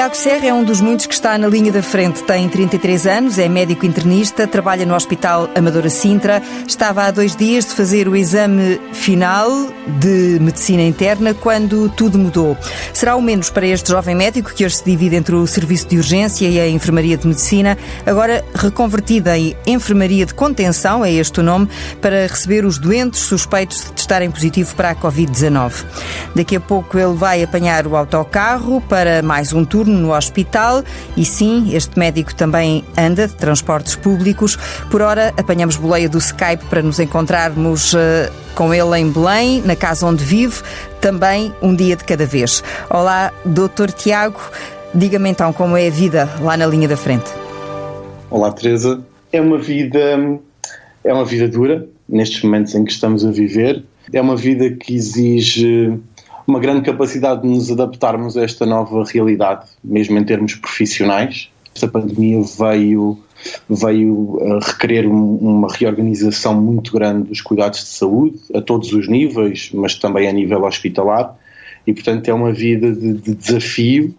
Tiago 0.00 0.16
Serra 0.16 0.46
é 0.46 0.54
um 0.54 0.64
dos 0.64 0.80
muitos 0.80 1.04
que 1.04 1.12
está 1.12 1.36
na 1.36 1.46
linha 1.46 1.70
da 1.70 1.82
frente. 1.82 2.22
Tem 2.22 2.48
33 2.48 3.06
anos, 3.06 3.38
é 3.38 3.46
médico 3.50 3.84
internista, 3.84 4.46
trabalha 4.46 4.86
no 4.86 4.94
Hospital 4.94 5.50
Amadora 5.54 5.90
Sintra. 5.90 6.42
Estava 6.66 7.04
há 7.04 7.10
dois 7.10 7.36
dias 7.36 7.66
de 7.66 7.74
fazer 7.74 8.08
o 8.08 8.16
exame 8.16 8.80
final 8.94 9.50
de 9.98 10.38
medicina 10.40 10.80
interna 10.82 11.34
quando 11.34 11.90
tudo 11.90 12.18
mudou. 12.18 12.56
Será 12.94 13.14
o 13.14 13.20
menos 13.20 13.50
para 13.50 13.66
este 13.66 13.90
jovem 13.90 14.14
médico 14.14 14.54
que 14.54 14.64
hoje 14.64 14.76
se 14.76 14.84
divide 14.86 15.16
entre 15.16 15.34
o 15.34 15.46
serviço 15.46 15.86
de 15.86 15.98
urgência 15.98 16.48
e 16.48 16.58
a 16.58 16.66
enfermaria 16.66 17.18
de 17.18 17.26
medicina, 17.26 17.76
agora 18.06 18.42
reconvertida 18.54 19.36
em 19.36 19.54
enfermaria 19.66 20.24
de 20.24 20.32
contenção, 20.32 21.04
é 21.04 21.12
este 21.12 21.40
o 21.40 21.42
nome, 21.42 21.68
para 22.00 22.26
receber 22.26 22.64
os 22.64 22.78
doentes 22.78 23.20
suspeitos 23.20 23.92
de 23.94 24.00
estarem 24.00 24.30
positivo 24.30 24.74
para 24.74 24.92
a 24.92 24.94
Covid-19. 24.94 25.84
Daqui 26.34 26.56
a 26.56 26.60
pouco 26.60 26.98
ele 26.98 27.14
vai 27.14 27.42
apanhar 27.42 27.86
o 27.86 27.96
autocarro 27.96 28.80
para 28.80 29.22
mais 29.22 29.52
um 29.52 29.62
turno 29.62 29.89
no 29.90 30.14
hospital 30.14 30.82
e 31.16 31.24
sim, 31.24 31.74
este 31.74 31.98
médico 31.98 32.34
também 32.34 32.84
anda 32.96 33.26
de 33.28 33.34
transportes 33.34 33.96
públicos. 33.96 34.56
Por 34.90 35.02
hora, 35.02 35.32
apanhamos 35.36 35.76
boleia 35.76 36.08
do 36.08 36.18
Skype 36.18 36.64
para 36.66 36.82
nos 36.82 36.98
encontrarmos 36.98 37.94
uh, 37.94 37.98
com 38.54 38.72
ele 38.72 38.98
em 38.98 39.10
Belém, 39.10 39.62
na 39.62 39.76
casa 39.76 40.06
onde 40.06 40.24
vive, 40.24 40.62
também 41.00 41.52
um 41.62 41.74
dia 41.74 41.96
de 41.96 42.04
cada 42.04 42.26
vez. 42.26 42.62
Olá, 42.88 43.32
Dr. 43.44 43.90
Tiago, 43.96 44.40
diga-me 44.94 45.30
então 45.30 45.52
como 45.52 45.76
é 45.76 45.88
a 45.88 45.90
vida 45.90 46.28
lá 46.40 46.56
na 46.56 46.66
linha 46.66 46.88
da 46.88 46.96
frente. 46.96 47.30
Olá, 48.30 48.52
Teresa. 48.52 49.02
É 49.32 49.40
uma 49.40 49.58
vida 49.58 50.18
é 51.04 51.12
uma 51.12 51.24
vida 51.24 51.48
dura 51.48 51.86
nestes 52.08 52.42
momentos 52.42 52.74
em 52.74 52.84
que 52.84 52.92
estamos 52.92 53.24
a 53.24 53.30
viver. 53.30 53.82
É 54.12 54.20
uma 54.20 54.36
vida 54.36 54.70
que 54.70 54.94
exige 54.94 55.98
uma 56.50 56.58
grande 56.58 56.82
capacidade 56.82 57.42
de 57.42 57.48
nos 57.48 57.70
adaptarmos 57.70 58.36
a 58.36 58.42
esta 58.42 58.66
nova 58.66 59.04
realidade, 59.04 59.66
mesmo 59.82 60.18
em 60.18 60.24
termos 60.24 60.54
profissionais. 60.56 61.48
Esta 61.72 61.86
pandemia 61.86 62.42
veio, 62.58 63.18
veio 63.68 64.36
eh, 64.40 64.58
requerer 64.60 65.06
uma 65.06 65.68
reorganização 65.72 66.60
muito 66.60 66.92
grande 66.92 67.28
dos 67.28 67.40
cuidados 67.40 67.78
de 67.78 67.86
saúde, 67.86 68.38
a 68.52 68.60
todos 68.60 68.92
os 68.92 69.08
níveis, 69.08 69.70
mas 69.72 69.94
também 69.94 70.28
a 70.28 70.32
nível 70.32 70.64
hospitalar, 70.64 71.36
e 71.86 71.94
portanto 71.94 72.28
é 72.28 72.34
uma 72.34 72.52
vida 72.52 72.92
de, 72.92 73.12
de 73.14 73.34
desafio, 73.34 74.12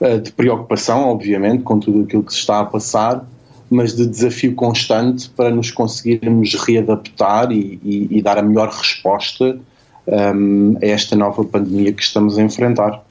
eh, 0.00 0.18
de 0.18 0.32
preocupação, 0.32 1.08
obviamente, 1.08 1.62
com 1.62 1.78
tudo 1.78 2.02
aquilo 2.02 2.24
que 2.24 2.32
se 2.32 2.40
está 2.40 2.58
a 2.58 2.64
passar, 2.64 3.24
mas 3.70 3.94
de 3.94 4.04
desafio 4.04 4.54
constante 4.56 5.30
para 5.30 5.50
nos 5.50 5.70
conseguirmos 5.70 6.54
readaptar 6.54 7.52
e, 7.52 7.78
e, 7.84 8.18
e 8.18 8.22
dar 8.22 8.36
a 8.36 8.42
melhor 8.42 8.68
resposta 8.68 9.60
um, 10.08 10.76
a 10.82 10.86
esta 10.86 11.14
nova 11.14 11.44
pandemia 11.44 11.92
que 11.92 12.02
estamos 12.02 12.38
a 12.38 12.42
enfrentar. 12.42 13.02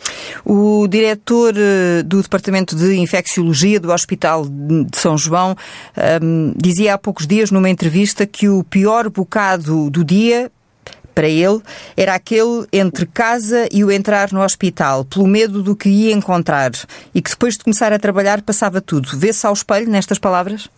O 0.43 0.87
diretor 0.87 1.53
eh, 1.55 2.03
do 2.03 2.21
Departamento 2.21 2.75
de 2.75 2.95
Infecciologia 2.95 3.79
do 3.79 3.91
Hospital 3.91 4.45
de 4.47 4.97
São 4.97 5.17
João 5.17 5.55
um, 6.21 6.53
dizia 6.55 6.93
há 6.93 6.97
poucos 6.97 7.27
dias 7.27 7.51
numa 7.51 7.69
entrevista 7.69 8.25
que 8.25 8.49
o 8.49 8.63
pior 8.63 9.09
bocado 9.09 9.89
do 9.89 10.03
dia 10.03 10.51
para 11.13 11.27
ele 11.27 11.61
era 11.95 12.13
aquele 12.13 12.67
entre 12.71 13.07
casa 13.07 13.67
e 13.71 13.83
o 13.83 13.91
entrar 13.91 14.31
no 14.31 14.41
hospital, 14.43 15.03
pelo 15.03 15.25
medo 15.25 15.63
do 15.63 15.75
que 15.75 15.89
ia 15.89 16.13
encontrar 16.13 16.71
e 17.13 17.21
que 17.21 17.31
depois 17.31 17.57
de 17.57 17.63
começar 17.63 17.91
a 17.91 17.97
trabalhar 17.97 18.41
passava 18.43 18.79
tudo. 18.79 19.09
Vê-se 19.17 19.45
ao 19.45 19.53
espelho 19.53 19.89
nestas 19.89 20.19
palavras? 20.19 20.69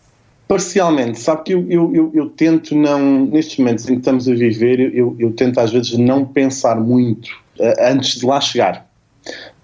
Parcialmente, 0.49 1.19
sabe 1.19 1.43
que 1.43 1.53
eu, 1.53 1.63
eu, 1.69 1.95
eu, 1.95 2.11
eu, 2.11 2.29
tento 2.31 2.73
não, 2.73 3.23
nestes 3.27 3.59
momentos 3.59 3.87
em 3.87 3.93
que 3.93 3.99
estamos 3.99 4.27
a 4.27 4.33
viver, 4.33 4.79
eu, 4.95 5.15
eu 5.19 5.31
tento 5.31 5.59
às 5.59 5.71
vezes 5.71 5.95
não 5.95 6.25
pensar 6.25 6.75
muito 6.79 7.27
uh, 7.59 7.75
antes 7.81 8.19
de 8.19 8.25
lá 8.25 8.41
chegar, 8.41 8.89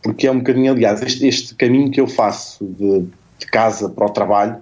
porque 0.03 0.27
é 0.27 0.31
um 0.31 0.37
bocadinho, 0.37 0.71
aliás, 0.71 1.01
este, 1.01 1.25
este 1.25 1.55
caminho 1.55 1.89
que 1.89 1.99
eu 1.99 2.05
faço 2.05 2.63
de, 2.63 2.99
de, 3.39 3.47
casa 3.47 3.89
para 3.89 4.05
o 4.05 4.09
trabalho, 4.11 4.57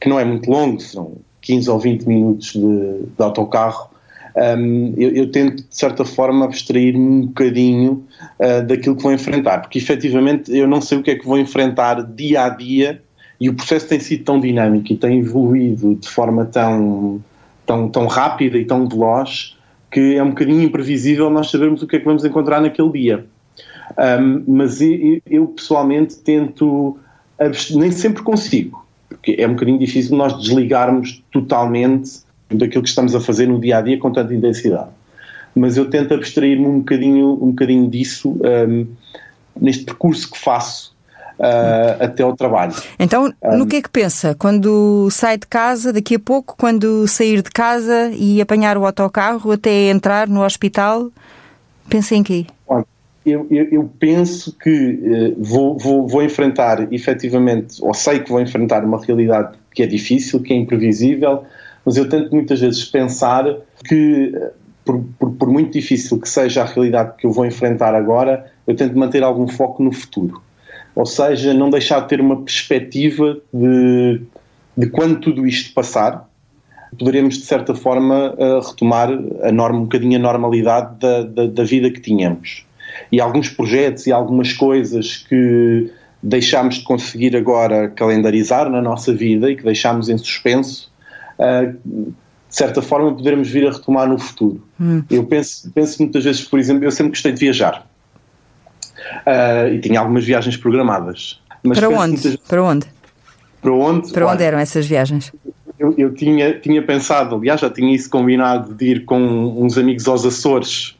que 0.00 0.08
não 0.08 0.20
é 0.20 0.24
muito 0.24 0.48
longo, 0.48 0.78
são 0.78 1.16
15 1.40 1.68
ou 1.68 1.80
20 1.80 2.04
minutos 2.04 2.52
de, 2.52 2.60
de 2.60 3.22
autocarro, 3.24 3.90
um, 4.36 4.94
eu, 4.96 5.16
eu, 5.16 5.32
tento 5.32 5.64
de 5.68 5.76
certa 5.76 6.04
forma 6.04 6.44
abstrair-me 6.44 7.00
um 7.00 7.26
bocadinho 7.26 8.06
uh, 8.38 8.64
daquilo 8.64 8.94
que 8.94 9.02
vou 9.02 9.12
enfrentar, 9.12 9.62
porque 9.62 9.78
efetivamente 9.78 10.56
eu 10.56 10.68
não 10.68 10.80
sei 10.80 10.98
o 10.98 11.02
que 11.02 11.10
é 11.10 11.16
que 11.16 11.26
vou 11.26 11.36
enfrentar 11.36 12.04
dia 12.04 12.44
a 12.44 12.48
dia 12.50 13.02
e 13.40 13.48
o 13.48 13.54
processo 13.54 13.88
tem 13.88 14.00
sido 14.00 14.24
tão 14.24 14.40
dinâmico 14.40 14.92
e 14.92 14.96
tem 14.96 15.18
evoluído 15.18 15.94
de 15.94 16.08
forma 16.08 16.44
tão, 16.46 17.22
tão, 17.66 17.88
tão 17.88 18.06
rápida 18.06 18.56
e 18.56 18.64
tão 18.64 18.88
veloz 18.88 19.56
que 19.90 20.16
é 20.16 20.22
um 20.22 20.30
bocadinho 20.30 20.62
imprevisível 20.62 21.30
nós 21.30 21.50
sabermos 21.50 21.82
o 21.82 21.86
que 21.86 21.96
é 21.96 21.98
que 21.98 22.04
vamos 22.04 22.24
encontrar 22.24 22.60
naquele 22.60 22.90
dia. 22.92 23.26
Um, 24.20 24.44
mas 24.46 24.80
eu, 24.80 25.20
eu, 25.26 25.46
pessoalmente 25.48 26.16
tento, 26.16 26.98
nem 27.74 27.90
sempre 27.90 28.22
consigo, 28.22 28.84
porque 29.08 29.36
é 29.38 29.46
um 29.46 29.52
bocadinho 29.52 29.78
difícil 29.78 30.16
nós 30.16 30.36
desligarmos 30.38 31.22
totalmente 31.30 32.20
daquilo 32.50 32.82
que 32.82 32.88
estamos 32.88 33.14
a 33.14 33.20
fazer 33.20 33.46
no 33.46 33.60
dia 33.60 33.78
a 33.78 33.80
dia 33.80 33.98
com 33.98 34.10
tanta 34.10 34.34
intensidade. 34.34 34.90
Mas 35.54 35.76
eu 35.76 35.88
tento 35.88 36.12
abstrair-me 36.12 36.66
um 36.66 36.78
bocadinho, 36.80 37.32
um 37.42 37.50
bocadinho 37.50 37.88
disso 37.88 38.38
um, 38.68 38.86
neste 39.58 39.84
percurso 39.84 40.30
que 40.30 40.38
faço 40.38 40.95
uh, 41.38 42.04
até 42.04 42.22
ao 42.22 42.36
trabalho. 42.36 42.74
Então, 42.98 43.32
no 43.42 43.64
um, 43.64 43.66
que 43.66 43.76
é 43.76 43.82
que 43.82 43.90
pensa 43.90 44.34
quando 44.34 45.08
sai 45.10 45.38
de 45.38 45.46
casa, 45.46 45.92
daqui 45.92 46.16
a 46.16 46.18
pouco, 46.18 46.56
quando 46.58 47.06
sair 47.06 47.42
de 47.42 47.50
casa 47.50 48.10
e 48.12 48.40
apanhar 48.40 48.76
o 48.76 48.86
autocarro 48.86 49.52
até 49.52 49.90
entrar 49.90 50.28
no 50.28 50.44
hospital? 50.44 51.10
Pensa 51.88 52.14
em 52.14 52.22
quê? 52.22 52.46
Eu, 53.24 53.44
eu, 53.50 53.64
eu, 53.72 53.90
penso 53.98 54.56
que 54.56 54.70
uh, 54.70 55.42
vou, 55.42 55.76
vou, 55.76 56.06
vou, 56.06 56.22
enfrentar 56.22 56.92
efetivamente, 56.92 57.82
ou 57.82 57.92
sei 57.92 58.20
que 58.20 58.30
vou 58.30 58.40
enfrentar 58.40 58.84
uma 58.84 59.04
realidade 59.04 59.58
que 59.74 59.82
é 59.82 59.86
difícil, 59.86 60.40
que 60.40 60.52
é 60.52 60.56
imprevisível, 60.56 61.42
mas 61.84 61.96
eu 61.96 62.08
tento 62.08 62.32
muitas 62.32 62.60
vezes 62.60 62.84
pensar 62.84 63.44
que, 63.84 64.32
eh, 64.32 64.52
por, 64.84 65.04
por, 65.18 65.32
por 65.32 65.48
muito 65.48 65.72
difícil 65.72 66.20
que 66.20 66.28
seja 66.28 66.62
a 66.62 66.64
realidade 66.64 67.16
que 67.18 67.26
eu 67.26 67.32
vou 67.32 67.44
enfrentar 67.44 67.96
agora, 67.96 68.46
eu 68.64 68.76
tento 68.76 68.96
manter 68.96 69.24
algum 69.24 69.48
foco 69.48 69.82
no 69.82 69.92
futuro 69.92 70.40
ou 70.96 71.04
seja, 71.04 71.52
não 71.52 71.68
deixar 71.68 72.00
de 72.00 72.08
ter 72.08 72.22
uma 72.22 72.40
perspectiva 72.40 73.36
de, 73.52 74.22
de 74.74 74.88
quando 74.88 75.20
tudo 75.20 75.46
isto 75.46 75.74
passar, 75.74 76.26
poderemos 76.98 77.36
de 77.36 77.44
certa 77.44 77.74
forma 77.74 78.34
uh, 78.34 78.66
retomar 78.66 79.10
a 79.42 79.52
norma, 79.52 79.80
um 79.80 79.82
bocadinho 79.82 80.16
a 80.16 80.22
normalidade 80.22 80.98
da, 80.98 81.22
da, 81.22 81.46
da, 81.48 81.64
vida 81.64 81.90
que 81.90 82.00
tínhamos. 82.00 82.64
E 83.12 83.20
alguns 83.20 83.50
projetos 83.50 84.06
e 84.06 84.12
algumas 84.12 84.54
coisas 84.54 85.18
que 85.28 85.92
deixámos 86.22 86.76
de 86.76 86.84
conseguir 86.84 87.36
agora 87.36 87.90
calendarizar 87.90 88.70
na 88.70 88.80
nossa 88.80 89.12
vida 89.12 89.50
e 89.50 89.56
que 89.56 89.62
deixámos 89.62 90.08
em 90.08 90.16
suspenso, 90.16 90.90
uh, 91.38 91.76
de 91.84 92.56
certa 92.56 92.80
forma 92.80 93.14
poderemos 93.14 93.50
vir 93.50 93.68
a 93.68 93.70
retomar 93.70 94.08
no 94.08 94.18
futuro. 94.18 94.64
Hum. 94.80 95.02
Eu 95.10 95.24
penso, 95.24 95.70
penso 95.72 96.00
muitas 96.00 96.24
vezes, 96.24 96.40
por 96.40 96.58
exemplo, 96.58 96.84
eu 96.84 96.90
sempre 96.90 97.10
gostei 97.10 97.32
de 97.32 97.40
viajar 97.40 97.86
uh, 99.26 99.72
e 99.72 99.78
tinha 99.80 100.00
algumas 100.00 100.24
viagens 100.24 100.56
programadas. 100.56 101.40
Mas 101.62 101.78
para 101.78 101.88
onde? 101.88 102.22
Muitas... 102.22 102.36
Para 102.36 102.62
onde? 102.62 102.86
Para 103.60 103.72
onde? 103.72 104.12
Para 104.12 104.26
onde 104.28 104.42
eram 104.42 104.58
essas 104.58 104.86
viagens? 104.86 105.32
Eu, 105.78 105.94
eu, 105.98 106.14
tinha, 106.14 106.58
tinha 106.58 106.82
pensado, 106.82 107.34
aliás, 107.36 107.60
já 107.60 107.68
tinha 107.68 107.94
isso 107.94 108.08
combinado 108.08 108.72
de 108.74 108.86
ir 108.86 109.04
com 109.04 109.18
uns 109.18 109.76
amigos 109.76 110.08
aos 110.08 110.24
Açores, 110.24 110.96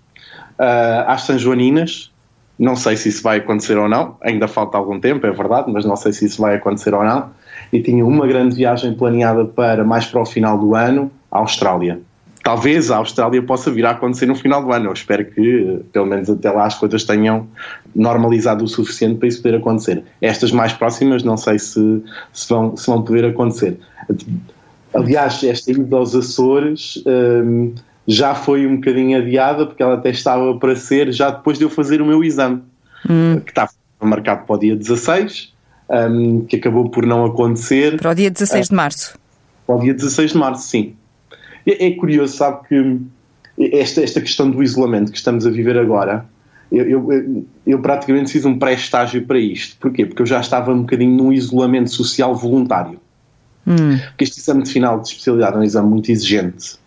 uh, 0.58 1.06
às 1.06 1.22
São 1.22 1.38
Joaninas. 1.38 2.10
Não 2.58 2.74
sei 2.74 2.96
se 2.96 3.10
isso 3.10 3.22
vai 3.22 3.38
acontecer 3.38 3.76
ou 3.76 3.88
não, 3.88 4.16
ainda 4.22 4.48
falta 4.48 4.78
algum 4.78 4.98
tempo, 4.98 5.26
é 5.26 5.30
verdade, 5.30 5.70
mas 5.70 5.84
não 5.84 5.94
sei 5.94 6.12
se 6.12 6.24
isso 6.24 6.40
vai 6.40 6.56
acontecer 6.56 6.94
ou 6.94 7.04
não. 7.04 7.30
E 7.70 7.82
tinha 7.82 8.04
uma 8.04 8.26
grande 8.26 8.56
viagem 8.56 8.94
planeada 8.94 9.44
para 9.44 9.84
mais 9.84 10.06
para 10.06 10.22
o 10.22 10.24
final 10.24 10.58
do 10.58 10.74
ano, 10.74 11.10
à 11.30 11.38
Austrália 11.38 12.00
talvez 12.46 12.92
a 12.92 12.98
Austrália 12.98 13.42
possa 13.42 13.72
vir 13.72 13.84
a 13.84 13.90
acontecer 13.90 14.24
no 14.24 14.36
final 14.36 14.62
do 14.62 14.72
ano. 14.72 14.86
Eu 14.86 14.92
espero 14.92 15.24
que, 15.24 15.80
pelo 15.92 16.06
menos 16.06 16.30
até 16.30 16.48
lá, 16.48 16.64
as 16.64 16.76
coisas 16.76 17.02
tenham 17.02 17.48
normalizado 17.92 18.62
o 18.64 18.68
suficiente 18.68 19.18
para 19.18 19.26
isso 19.26 19.42
poder 19.42 19.56
acontecer. 19.56 20.04
Estas 20.22 20.52
mais 20.52 20.72
próximas, 20.72 21.24
não 21.24 21.36
sei 21.36 21.58
se, 21.58 22.00
se, 22.32 22.48
vão, 22.48 22.76
se 22.76 22.86
vão 22.86 23.02
poder 23.02 23.24
acontecer. 23.24 23.76
Aliás, 24.94 25.42
esta 25.42 25.72
ida 25.72 25.96
aos 25.96 26.14
Açores 26.14 27.02
um, 27.04 27.74
já 28.06 28.32
foi 28.32 28.64
um 28.64 28.76
bocadinho 28.76 29.18
adiada, 29.18 29.66
porque 29.66 29.82
ela 29.82 29.94
até 29.94 30.10
estava 30.10 30.56
para 30.56 30.76
ser 30.76 31.10
já 31.12 31.30
depois 31.30 31.58
de 31.58 31.64
eu 31.64 31.70
fazer 31.70 32.00
o 32.00 32.06
meu 32.06 32.22
exame, 32.22 32.62
hum. 33.10 33.40
que 33.40 33.50
estava 33.50 33.72
marcado 34.00 34.46
para 34.46 34.54
o 34.54 34.58
dia 34.60 34.76
16, 34.76 35.52
um, 35.90 36.44
que 36.44 36.54
acabou 36.54 36.88
por 36.90 37.04
não 37.04 37.24
acontecer. 37.24 37.96
Para 37.96 38.12
o 38.12 38.14
dia 38.14 38.30
16 38.30 38.68
de 38.68 38.74
março. 38.74 39.18
Para 39.66 39.74
o 39.74 39.80
dia 39.80 39.92
16 39.92 40.30
de 40.30 40.38
março, 40.38 40.68
sim. 40.68 40.94
É, 41.66 41.86
é 41.86 41.90
curioso, 41.92 42.36
sabe, 42.36 42.66
que 42.68 43.00
esta, 43.76 44.02
esta 44.02 44.20
questão 44.20 44.50
do 44.50 44.62
isolamento 44.62 45.10
que 45.10 45.18
estamos 45.18 45.46
a 45.46 45.50
viver 45.50 45.78
agora, 45.78 46.24
eu, 46.70 46.84
eu, 47.10 47.46
eu 47.66 47.78
praticamente 47.80 48.30
fiz 48.30 48.44
um 48.44 48.58
pré-estágio 48.58 49.24
para 49.26 49.38
isto. 49.38 49.76
Porquê? 49.78 50.04
Porque 50.04 50.22
eu 50.22 50.26
já 50.26 50.40
estava 50.40 50.72
um 50.72 50.80
bocadinho 50.80 51.16
num 51.16 51.32
isolamento 51.32 51.90
social 51.90 52.34
voluntário. 52.34 53.00
Hum. 53.66 53.98
Porque 54.08 54.24
este 54.24 54.38
exame 54.38 54.62
de 54.62 54.70
final 54.70 55.00
de 55.00 55.08
especialidade 55.08 55.56
é 55.56 55.58
um 55.58 55.64
exame 55.64 55.88
muito 55.88 56.10
exigente. 56.10 56.78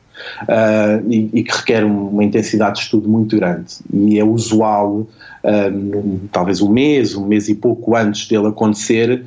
uh, 0.43 1.09
e, 1.09 1.29
e, 1.33 1.43
que 1.43 1.55
requer 1.55 1.83
uma 1.83 2.23
intensidade 2.23 2.75
de 2.75 2.83
estudo 2.83 3.09
muito 3.09 3.35
grande. 3.37 3.75
E 3.91 4.19
é 4.19 4.23
usual, 4.23 5.07
uh, 5.43 6.19
talvez 6.31 6.61
um 6.61 6.69
mês, 6.69 7.15
um 7.15 7.25
mês 7.25 7.49
e 7.49 7.55
pouco 7.55 7.95
antes 7.95 8.27
dele 8.27 8.47
acontecer, 8.47 9.23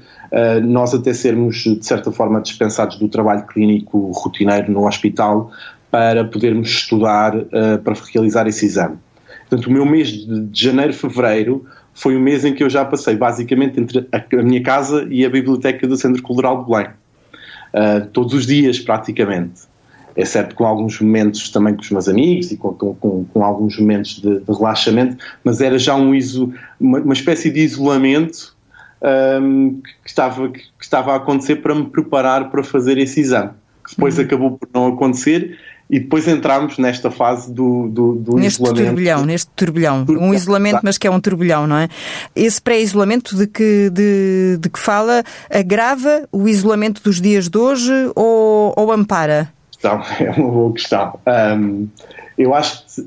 nós 0.65 0.95
até 0.95 1.13
sermos, 1.13 1.57
de 1.57 1.85
certa 1.85 2.11
forma, 2.11 2.41
dispensados 2.41 2.97
do 2.97 3.07
trabalho 3.09 3.47
clínico 3.47 4.11
rotineiro 4.13 4.73
no 4.73 4.87
hospital 4.87 5.51
para 5.91 6.25
podermos 6.25 6.71
estudar 6.71 7.35
para 7.85 7.95
realizar 8.13 8.47
esse 8.47 8.65
exame. 8.65 8.97
Portanto, 9.53 9.67
o 9.67 9.71
meu 9.71 9.85
mês 9.85 10.09
de 10.09 10.65
janeiro, 10.65 10.95
fevereiro, 10.95 11.67
foi 11.95 12.17
o 12.17 12.21
mês 12.21 12.45
em 12.45 12.55
que 12.55 12.65
eu 12.65 12.71
já 12.71 12.85
passei 12.85 13.17
basicamente 13.17 13.79
entre 13.79 14.09
a, 14.11 14.43
minha 14.43 14.63
casa 14.63 15.07
e 15.11 15.25
a 15.25 15.31
biblioteca 15.31 15.87
do 15.87 15.97
Centro 15.97 16.23
Cultural 16.23 16.65
de 16.65 16.71
Belém. 16.71 16.87
Uh, 17.75 18.07
todos 18.13 18.33
os 18.33 18.47
dias, 18.47 18.79
praticamente. 18.79 19.63
Exceto 20.17 20.55
com 20.55 20.65
alguns 20.65 21.01
momentos 21.01 21.51
também 21.51 21.75
com 21.75 21.81
os 21.81 21.91
meus 21.91 22.09
amigos 22.09 22.51
e 22.51 22.57
com, 22.57 22.75
com, 22.75 23.25
com 23.25 23.45
alguns 23.45 23.79
momentos 23.79 24.21
de, 24.21 24.41
de, 24.41 24.53
relaxamento, 24.53 25.17
mas 25.43 25.61
era 25.61 25.79
já 25.79 25.95
um 25.95 26.15
iso, 26.15 26.53
uma, 26.79 27.01
uma 27.01 27.15
espécie 27.15 27.51
de 27.51 27.61
isolamento 27.61 28.55
um, 29.03 29.81
que, 30.03 30.09
estava, 30.09 30.49
que, 30.49 30.63
estava 30.81 31.13
a 31.13 31.17
acontecer 31.17 31.57
para 31.57 31.75
me 31.75 31.87
preparar 31.87 32.51
para 32.51 32.63
fazer 32.63 32.99
esse 32.99 33.21
exame, 33.21 33.51
que 33.85 33.95
depois 33.97 34.19
uhum. 34.19 34.25
acabou 34.25 34.59
por 34.59 34.69
não 34.73 34.87
acontecer 34.89 35.59
e 35.91 36.01
depois 36.01 36.27
entramos 36.27 36.79
nesta 36.79 37.11
fase 37.11 37.53
do, 37.53 37.89
do, 37.89 38.15
do 38.15 38.37
neste 38.37 38.63
isolamento. 38.63 38.87
Turbilhão, 38.87 39.27
neste 39.27 39.51
turbilhão, 39.55 40.07
um 40.09 40.33
isolamento, 40.33 40.81
mas 40.83 40.97
que 40.97 41.07
é 41.07 41.11
um 41.11 41.21
turbilhão, 41.21 41.67
não 41.67 41.77
é? 41.77 41.89
Esse 42.35 42.63
pré-isolamento 42.63 43.37
de 43.37 43.47
que, 43.47 43.91
de, 43.91 44.57
de 44.59 44.71
que 44.71 44.79
fala 44.79 45.23
agrava 45.51 46.27
o 46.33 46.49
isolamento 46.49 47.03
dos 47.03 47.21
dias 47.21 47.49
de 47.49 47.59
hoje 47.59 47.93
ou, 48.15 48.73
ou 48.77 48.93
ampara? 48.93 49.53
É 49.83 50.31
uma 50.31 50.49
boa 50.49 50.73
questão. 50.73 51.19
Um, 51.27 51.89
eu 52.39 52.55
acho 52.55 52.85
que 52.87 53.05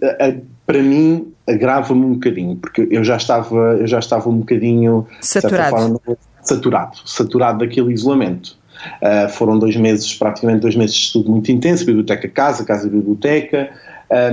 para 0.67 0.83
mim 0.83 1.33
agrava-me 1.47 2.05
um 2.05 2.13
bocadinho, 2.13 2.55
porque 2.55 2.87
eu 2.89 3.03
já 3.03 3.17
estava, 3.17 3.77
eu 3.79 3.87
já 3.87 3.99
estava 3.99 4.29
um 4.29 4.37
bocadinho 4.37 5.07
saturado. 5.21 5.69
Forma, 5.69 6.01
saturado, 6.41 6.97
saturado 7.05 7.59
daquele 7.59 7.93
isolamento. 7.93 8.57
Uh, 9.01 9.29
foram 9.29 9.57
dois 9.57 9.75
meses, 9.75 10.13
praticamente 10.13 10.59
dois 10.59 10.75
meses 10.75 10.95
de 10.95 11.01
estudo 11.03 11.31
muito 11.31 11.51
intenso, 11.51 11.85
biblioteca 11.85 12.27
casa, 12.27 12.63
casa 12.65 12.87
biblioteca, 12.87 13.69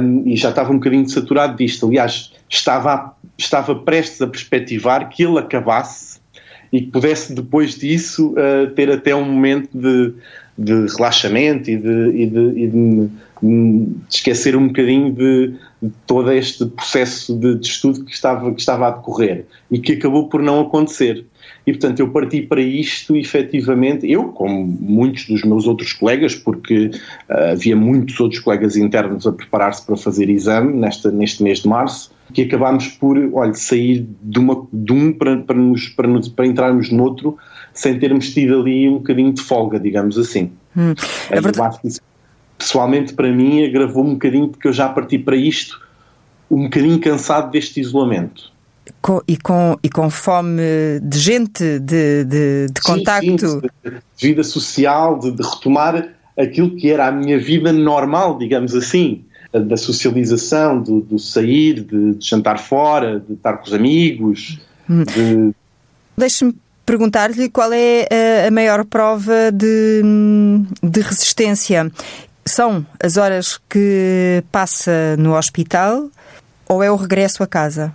um, 0.01 0.23
e 0.27 0.37
já 0.37 0.51
estava 0.51 0.71
um 0.71 0.75
bocadinho 0.75 1.09
saturado 1.09 1.57
disto. 1.57 1.87
Aliás, 1.87 2.33
estava, 2.49 3.15
estava 3.39 3.75
prestes 3.75 4.21
a 4.21 4.27
perspectivar 4.27 5.09
que 5.09 5.23
ele 5.23 5.39
acabasse 5.39 6.21
e 6.73 6.83
que 6.83 6.91
pudesse 6.91 7.35
depois 7.35 7.77
disso 7.77 8.33
uh, 8.33 8.71
ter 8.71 8.91
até 8.91 9.15
um 9.15 9.25
momento 9.25 9.71
de, 9.73 10.13
de 10.59 10.87
relaxamento 10.95 11.71
e 11.71 11.77
de, 11.77 12.11
e 12.11 12.27
de, 12.27 12.61
e 12.61 12.67
de, 12.67 13.09
de 13.43 13.89
esquecer 14.11 14.57
um 14.57 14.69
bocadinho 14.69 15.13
de, 15.13 15.55
todo 16.07 16.31
este 16.33 16.67
processo 16.67 17.35
de, 17.37 17.59
estudo 17.61 18.05
que 18.05 18.13
estava, 18.13 18.53
que 18.53 18.61
estava 18.61 18.89
a 18.89 18.91
decorrer 18.91 19.47
e 19.71 19.79
que 19.79 19.93
acabou 19.93 20.29
por 20.29 20.43
não 20.43 20.61
acontecer. 20.61 21.25
E, 21.67 21.73
portanto, 21.73 22.01
eu 22.01 22.09
parti 22.11 22.43
para 22.43 22.61
isto, 22.61 23.17
efetivamente, 23.17 24.11
eu, 24.11 24.25
como 24.29 24.65
muitos 24.65 25.27
dos 25.27 25.43
meus 25.43 25.67
outros 25.67 25.93
colegas, 25.93 26.35
porque 26.35 26.87
uh, 27.29 27.53
havia 27.53 27.77
muitos 27.77 28.19
outros 28.21 28.41
colegas 28.41 28.77
internos 28.77 29.27
a 29.27 29.33
preparar-se 29.33 29.85
para 29.85 29.97
fazer 29.97 30.29
exame 30.29 30.73
nesta, 30.73 31.11
neste 31.11 31.43
mês 31.43 31.61
de 31.61 31.69
março, 31.69 32.13
que 32.33 32.43
acabámos 32.43 32.89
por, 32.89 33.17
olha, 33.35 33.55
sair 33.55 34.07
de, 34.23 34.39
uma, 34.39 34.67
de 34.73 34.93
um 34.93 35.13
para, 35.13 35.39
para, 35.39 35.57
nos, 35.57 35.89
para, 35.89 36.09
nos, 36.09 36.29
para 36.29 36.47
entrarmos 36.47 36.91
noutro, 36.91 37.37
sem 37.73 37.99
termos 37.99 38.33
tido 38.33 38.61
ali 38.61 38.89
um 38.89 38.95
bocadinho 38.95 39.33
de 39.33 39.43
folga, 39.43 39.79
digamos 39.79 40.19
assim. 40.19 40.51
Hum. 40.77 40.95
É 41.31 41.41
verdade. 41.41 41.79
Pessoalmente, 42.59 43.13
para 43.15 43.31
mim, 43.31 43.65
agravou 43.65 44.05
um 44.05 44.13
bocadinho, 44.13 44.49
porque 44.49 44.69
eu 44.69 44.73
já 44.73 44.89
parti 44.89 45.19
para 45.19 45.37
isto 45.37 45.81
um 46.51 46.65
bocadinho 46.65 46.99
cansado 47.01 47.51
deste 47.51 47.81
isolamento 47.81 48.53
com, 49.01 49.21
e, 49.27 49.37
com, 49.37 49.79
e 49.83 49.89
com 49.89 50.11
fome 50.11 50.63
de 51.03 51.19
gente, 51.19 51.79
de, 51.81 52.25
de, 52.25 52.67
de 52.73 52.81
contacto. 52.83 53.49
Sim, 53.49 53.61
de, 53.61 53.91
de, 53.91 54.03
vida 54.21 54.45
social, 54.45 55.19
de, 55.19 55.33
de 55.33 55.43
retomar 55.43 56.09
aquilo 56.39 56.75
que 56.77 56.91
era 56.91 57.09
a 57.09 57.13
minha 57.13 57.39
vida 57.39 57.73
normal, 57.73 58.39
digamos 58.39 58.75
assim 58.75 59.25
da 59.53 59.77
socialização, 59.77 60.83
do, 60.83 61.03
do 61.03 61.19
sair, 61.19 61.83
de, 61.83 62.15
de, 62.15 62.27
jantar 62.27 62.59
fora, 62.59 63.21
de 63.21 63.35
estar 63.35 63.59
com 63.59 63.67
os 63.67 63.75
amigos. 63.75 64.59
Hum. 64.89 65.05
De... 65.05 65.55
Deixe-me 66.17 66.55
perguntar-lhe 66.87 67.51
qual 67.51 67.71
é 67.71 68.47
a 68.47 68.51
maior 68.51 68.83
prova 68.87 69.53
de, 69.53 70.03
de 70.83 71.01
resistência. 71.03 71.93
São 72.45 72.85
as 73.03 73.17
horas 73.17 73.61
que 73.69 74.43
passa 74.51 75.17
no 75.17 75.37
hospital 75.37 76.09
ou 76.69 76.83
é 76.83 76.91
o 76.91 76.97
regresso 76.97 77.43
a 77.43 77.47
casa? 77.47 77.95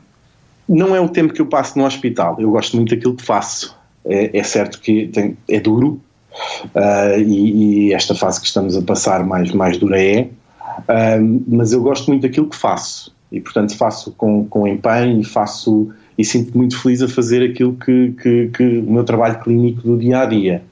Não 0.68 0.96
é 0.96 1.00
o 1.00 1.10
tempo 1.10 1.34
que 1.34 1.42
eu 1.42 1.46
passo 1.46 1.78
no 1.78 1.86
hospital. 1.86 2.38
Eu 2.40 2.52
gosto 2.52 2.76
muito 2.76 2.94
daquilo 2.94 3.16
que 3.16 3.24
faço. 3.24 3.78
É, 4.06 4.38
é 4.38 4.44
certo 4.44 4.80
que 4.80 5.08
tem, 5.08 5.38
é 5.50 5.60
duro 5.60 6.02
uh, 6.76 7.20
e, 7.20 7.90
e, 7.90 7.94
esta 7.94 8.16
fase 8.16 8.40
que 8.40 8.48
estamos 8.48 8.78
a 8.78 8.82
passar 8.82 9.26
mais, 9.26 9.52
mais 9.52 9.78
dura 9.78 10.02
é, 10.02 10.30
uh, 10.80 11.44
mas 11.46 11.74
eu 11.74 11.82
gosto 11.82 12.08
muito 12.08 12.22
daquilo 12.22 12.48
que 12.48 12.56
faço 12.56 13.14
e, 13.30 13.42
portanto, 13.42 13.76
faço 13.76 14.12
com, 14.14 14.46
com 14.46 14.66
empenho 14.66 15.20
e 15.20 15.26
faço 15.26 15.92
e 16.18 16.24
sinto 16.24 16.58
muito 16.58 16.82
feliz 16.82 17.02
a 17.02 17.08
fazer 17.08 17.44
aquilo 17.44 17.76
que, 17.76 18.14
que, 18.22 18.48
que 18.48 18.78
o 18.80 18.92
meu 18.92 19.04
trabalho 19.04 19.40
clínico 19.40 19.82
do 19.82 19.98
dia 19.98 20.22
a 20.22 20.26
dia. 20.26 20.64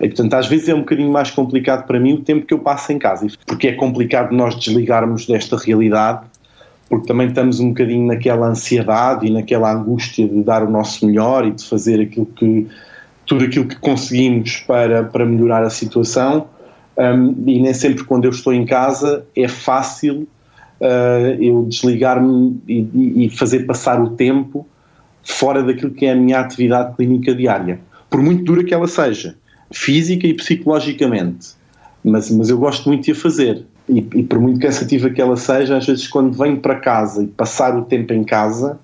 E, 0.00 0.08
portanto, 0.08 0.34
às 0.34 0.46
vezes 0.46 0.68
é 0.68 0.74
um 0.74 0.80
bocadinho 0.80 1.10
mais 1.10 1.30
complicado 1.30 1.86
para 1.86 1.98
mim 1.98 2.14
o 2.14 2.20
tempo 2.20 2.46
que 2.46 2.54
eu 2.54 2.58
passo 2.58 2.92
em 2.92 2.98
casa, 2.98 3.26
porque 3.46 3.68
é 3.68 3.72
complicado 3.72 4.32
nós 4.32 4.54
desligarmos 4.54 5.26
desta 5.26 5.56
realidade 5.56 6.20
porque 6.88 7.06
também 7.06 7.28
estamos 7.28 7.60
um 7.60 7.68
bocadinho 7.68 8.06
naquela 8.06 8.48
ansiedade 8.48 9.26
e 9.26 9.30
naquela 9.30 9.72
angústia 9.72 10.26
de 10.26 10.42
dar 10.42 10.62
o 10.62 10.70
nosso 10.70 11.06
melhor 11.06 11.46
e 11.46 11.50
de 11.50 11.64
fazer 11.64 12.00
aquilo 12.00 12.26
que 12.26 12.66
tudo 13.26 13.44
aquilo 13.44 13.66
que 13.66 13.76
conseguimos 13.76 14.60
para, 14.66 15.04
para 15.04 15.26
melhorar 15.26 15.62
a 15.62 15.68
situação. 15.68 16.46
Um, 16.96 17.34
e 17.46 17.60
nem 17.60 17.74
sempre 17.74 18.02
quando 18.04 18.24
eu 18.24 18.30
estou 18.30 18.52
em 18.52 18.64
casa 18.64 19.24
é 19.36 19.46
fácil 19.46 20.26
uh, 20.80 21.36
eu 21.40 21.64
desligar-me 21.68 22.60
e, 22.66 23.26
e, 23.26 23.30
fazer 23.30 23.60
passar 23.66 24.00
o 24.00 24.10
tempo 24.10 24.66
fora 25.22 25.62
daquilo 25.62 25.92
que 25.92 26.06
é 26.06 26.12
a 26.12 26.16
minha 26.16 26.40
atividade 26.40 26.96
clínica 26.96 27.32
diária, 27.34 27.78
por 28.10 28.20
muito 28.20 28.42
dura 28.42 28.64
que 28.64 28.74
ela 28.74 28.88
seja, 28.88 29.36
física 29.70 30.26
e 30.26 30.34
psicologicamente, 30.34 31.48
mas, 32.04 32.30
mas 32.30 32.48
eu 32.48 32.58
gosto 32.58 32.88
muito 32.88 33.04
de 33.04 33.12
a 33.12 33.14
fazer 33.14 33.64
e, 33.88 33.98
e, 34.14 34.22
por 34.22 34.38
muito 34.38 34.60
cansativa 34.60 35.08
que 35.08 35.20
ela 35.20 35.36
seja, 35.36 35.76
às 35.76 35.86
vezes 35.86 36.06
quando 36.06 36.36
venho 36.36 36.58
para 36.58 36.76
casa 36.76 37.22
e 37.22 37.26
passar 37.26 37.76
o 37.76 37.82
tempo 37.82 38.12
em 38.12 38.22
casa, 38.22 38.78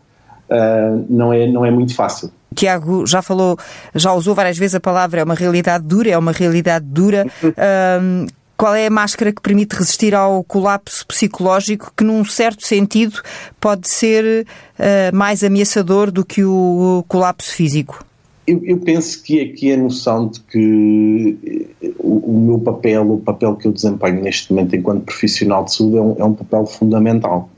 uh, 0.48 1.06
não, 1.08 1.32
é, 1.32 1.46
não 1.46 1.64
é 1.64 1.70
muito 1.70 1.94
fácil. 1.94 2.30
Tiago 2.54 3.06
já 3.06 3.20
falou, 3.20 3.58
já 3.94 4.12
usou 4.12 4.34
várias 4.34 4.56
vezes 4.56 4.74
a 4.76 4.80
palavra 4.80 5.20
é 5.20 5.24
uma 5.24 5.34
realidade 5.34 5.84
dura, 5.84 6.10
é 6.10 6.18
uma 6.18 6.32
realidade 6.32 6.86
dura. 6.86 7.26
Uh, 7.44 8.26
qual 8.56 8.74
é 8.74 8.86
a 8.86 8.90
máscara 8.90 9.32
que 9.32 9.42
permite 9.42 9.74
resistir 9.74 10.14
ao 10.14 10.44
colapso 10.44 11.04
psicológico 11.06 11.92
que, 11.96 12.04
num 12.04 12.24
certo 12.24 12.64
sentido, 12.64 13.20
pode 13.60 13.88
ser 13.88 14.46
uh, 14.78 15.14
mais 15.14 15.42
ameaçador 15.42 16.10
do 16.10 16.24
que 16.24 16.44
o 16.44 17.04
colapso 17.08 17.52
físico? 17.52 18.04
Eu, 18.46 18.60
eu, 18.64 18.78
penso 18.78 19.22
que 19.22 19.40
aqui 19.40 19.72
a 19.72 19.76
noção 19.76 20.28
de 20.28 20.40
que 20.40 21.38
eh, 21.82 21.92
o, 21.98 22.36
o, 22.36 22.40
meu 22.40 22.58
papel, 22.58 23.10
o 23.10 23.18
papel 23.18 23.56
que 23.56 23.66
eu 23.66 23.72
desempenho 23.72 24.22
neste 24.22 24.52
momento 24.52 24.76
enquanto 24.76 25.04
profissional 25.04 25.64
de 25.64 25.74
saúde 25.74 25.96
é 25.96 26.00
um, 26.02 26.16
é 26.18 26.24
um 26.24 26.34
papel 26.34 26.66
fundamental. 26.66 27.48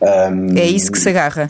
Um, 0.00 0.56
é 0.56 0.64
isso 0.64 0.92
que 0.92 0.98
se 0.98 1.08
agarra? 1.08 1.48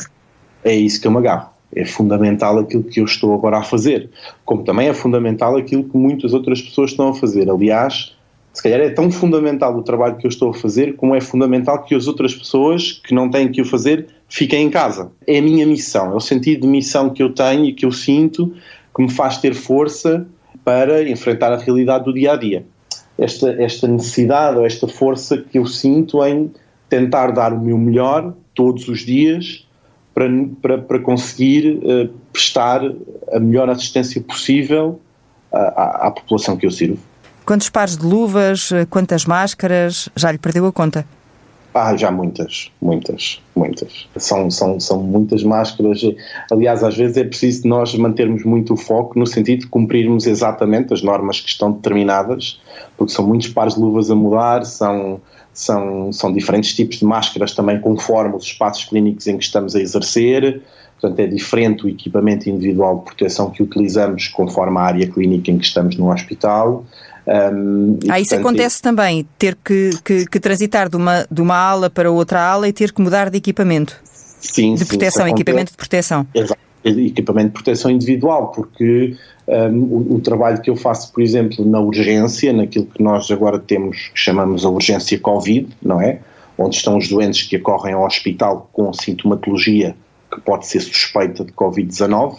É 0.64 0.74
isso 0.74 1.00
que 1.00 1.06
eu 1.06 1.10
me 1.10 1.18
agarro. 1.18 1.50
É 1.74 1.84
fundamental 1.84 2.58
aquilo 2.58 2.82
que 2.82 3.00
eu 3.00 3.04
estou 3.04 3.34
agora 3.34 3.58
a 3.58 3.62
fazer, 3.62 4.08
como 4.44 4.64
também 4.64 4.88
é 4.88 4.94
fundamental 4.94 5.56
aquilo 5.56 5.84
que 5.84 5.96
muitas 5.96 6.32
outras 6.32 6.62
pessoas 6.62 6.92
estão 6.92 7.08
a 7.08 7.14
fazer. 7.14 7.50
Aliás, 7.50 8.15
se 8.56 8.62
calhar 8.62 8.80
é 8.80 8.88
tão 8.88 9.10
fundamental 9.10 9.76
o 9.76 9.82
trabalho 9.82 10.16
que 10.16 10.26
eu 10.26 10.30
estou 10.30 10.48
a 10.48 10.54
fazer, 10.54 10.96
como 10.96 11.14
é 11.14 11.20
fundamental 11.20 11.84
que 11.84 11.94
as 11.94 12.06
outras 12.06 12.34
pessoas 12.34 13.02
que 13.04 13.14
não 13.14 13.30
têm 13.30 13.52
que 13.52 13.60
o 13.60 13.66
fazer 13.66 14.06
fiquem 14.30 14.64
em 14.64 14.70
casa. 14.70 15.12
É 15.26 15.40
a 15.40 15.42
minha 15.42 15.66
missão, 15.66 16.10
é 16.12 16.14
o 16.14 16.20
sentido 16.20 16.62
de 16.62 16.66
missão 16.66 17.10
que 17.10 17.22
eu 17.22 17.34
tenho 17.34 17.66
e 17.66 17.74
que 17.74 17.84
eu 17.84 17.92
sinto 17.92 18.54
que 18.96 19.02
me 19.02 19.10
faz 19.10 19.36
ter 19.36 19.52
força 19.52 20.26
para 20.64 21.06
enfrentar 21.06 21.52
a 21.52 21.58
realidade 21.58 22.06
do 22.06 22.14
dia 22.14 22.32
a 22.32 22.36
dia. 22.36 22.64
Esta, 23.18 23.50
esta 23.62 23.86
necessidade 23.86 24.56
ou 24.56 24.64
esta 24.64 24.88
força 24.88 25.36
que 25.36 25.58
eu 25.58 25.66
sinto 25.66 26.24
em 26.24 26.50
tentar 26.88 27.32
dar 27.32 27.52
o 27.52 27.60
meu 27.60 27.76
melhor 27.76 28.32
todos 28.54 28.88
os 28.88 29.00
dias 29.00 29.66
para, 30.14 30.30
para, 30.62 30.78
para 30.78 30.98
conseguir 31.00 31.78
uh, 31.82 32.08
prestar 32.32 32.80
a 33.32 33.38
melhor 33.38 33.68
assistência 33.68 34.18
possível 34.22 34.98
à, 35.52 35.58
à, 35.58 36.06
à 36.06 36.10
população 36.10 36.56
que 36.56 36.64
eu 36.64 36.70
sirvo. 36.70 37.02
Quantos 37.46 37.70
pares 37.70 37.96
de 37.96 38.04
luvas, 38.04 38.72
eh, 38.72 38.86
quantas 38.86 39.24
máscaras? 39.24 40.08
Já 40.16 40.32
lhe 40.32 40.38
perdeu 40.38 40.66
a 40.66 40.72
conta? 40.72 41.06
Ah, 41.72 41.96
já 41.96 42.10
muitas, 42.10 42.72
muitas, 42.82 43.40
muitas. 43.54 44.08
São, 44.16 44.50
são, 44.50 44.80
são 44.80 45.00
muitas 45.00 45.44
máscaras. 45.44 46.00
Aliás, 46.50 46.82
às 46.82 46.96
vezes 46.96 47.16
é 47.16 47.22
preciso 47.22 47.68
nós 47.68 47.94
mantermos 47.94 48.42
muito 48.44 48.74
o 48.74 48.76
foco 48.76 49.16
no 49.16 49.24
sentido 49.28 49.60
de 49.60 49.66
cumprirmos 49.68 50.26
exatamente 50.26 50.92
as 50.92 51.02
normas 51.02 51.38
que 51.38 51.48
estão 51.48 51.70
determinadas, 51.70 52.60
porque 52.96 53.12
são 53.12 53.24
muitos 53.24 53.46
pares 53.46 53.74
de 53.74 53.80
luvas 53.80 54.10
a 54.10 54.16
mudar, 54.16 54.66
são, 54.66 55.20
são, 55.52 56.12
são 56.12 56.32
diferentes 56.32 56.74
tipos 56.74 56.96
de 56.96 57.04
máscaras 57.04 57.54
também 57.54 57.80
conforme 57.80 58.34
os 58.34 58.42
espaços 58.42 58.86
clínicos 58.86 59.24
em 59.28 59.38
que 59.38 59.44
estamos 59.44 59.76
a 59.76 59.80
exercer, 59.80 60.62
portanto 61.00 61.20
é 61.20 61.28
diferente 61.28 61.86
o 61.86 61.88
equipamento 61.88 62.50
individual 62.50 62.98
de 62.98 63.04
proteção 63.04 63.50
que 63.50 63.62
utilizamos 63.62 64.26
conforme 64.26 64.78
a 64.78 64.82
área 64.82 65.06
clínica 65.06 65.48
em 65.52 65.58
que 65.58 65.64
estamos 65.64 65.96
no 65.96 66.10
hospital. 66.10 66.84
Um, 67.26 67.98
ah, 68.08 68.20
isso 68.20 68.30
portanto, 68.30 68.46
acontece 68.46 68.78
é... 68.78 68.82
também, 68.82 69.26
ter 69.36 69.56
que, 69.56 69.90
que, 70.04 70.26
que, 70.26 70.38
transitar 70.38 70.88
de 70.88 70.96
uma, 70.96 71.26
de 71.28 71.42
uma 71.42 71.56
ala 71.56 71.90
para 71.90 72.10
outra 72.10 72.40
ala 72.40 72.68
e 72.68 72.72
ter 72.72 72.92
que 72.92 73.02
mudar 73.02 73.30
de 73.30 73.38
equipamento. 73.38 74.00
Sim, 74.40 74.74
de 74.74 74.84
proteção, 74.84 75.26
equipamento 75.26 75.72
de 75.72 75.76
proteção. 75.76 76.26
Exato, 76.32 76.60
equipamento 76.84 77.48
de 77.48 77.52
proteção 77.54 77.90
individual, 77.90 78.52
porque 78.52 79.16
um, 79.48 79.82
o, 79.82 80.14
o, 80.14 80.20
trabalho 80.20 80.60
que 80.60 80.70
eu 80.70 80.76
faço, 80.76 81.12
por 81.12 81.20
exemplo, 81.20 81.68
na 81.68 81.80
urgência, 81.80 82.52
naquilo 82.52 82.86
que 82.86 83.02
nós 83.02 83.28
agora 83.30 83.58
temos, 83.58 84.08
que 84.14 84.20
chamamos 84.20 84.64
a 84.64 84.68
urgência 84.68 85.18
Covid, 85.18 85.68
não 85.82 86.00
é? 86.00 86.20
Onde 86.56 86.76
estão 86.76 86.96
os 86.96 87.08
doentes 87.08 87.42
que 87.42 87.56
acorrem 87.56 87.94
ao 87.94 88.04
hospital 88.04 88.70
com 88.72 88.92
sintomatologia 88.92 89.96
que 90.32 90.40
pode 90.40 90.66
ser 90.66 90.80
suspeita 90.80 91.44
de 91.44 91.52
Covid-19, 91.52 92.38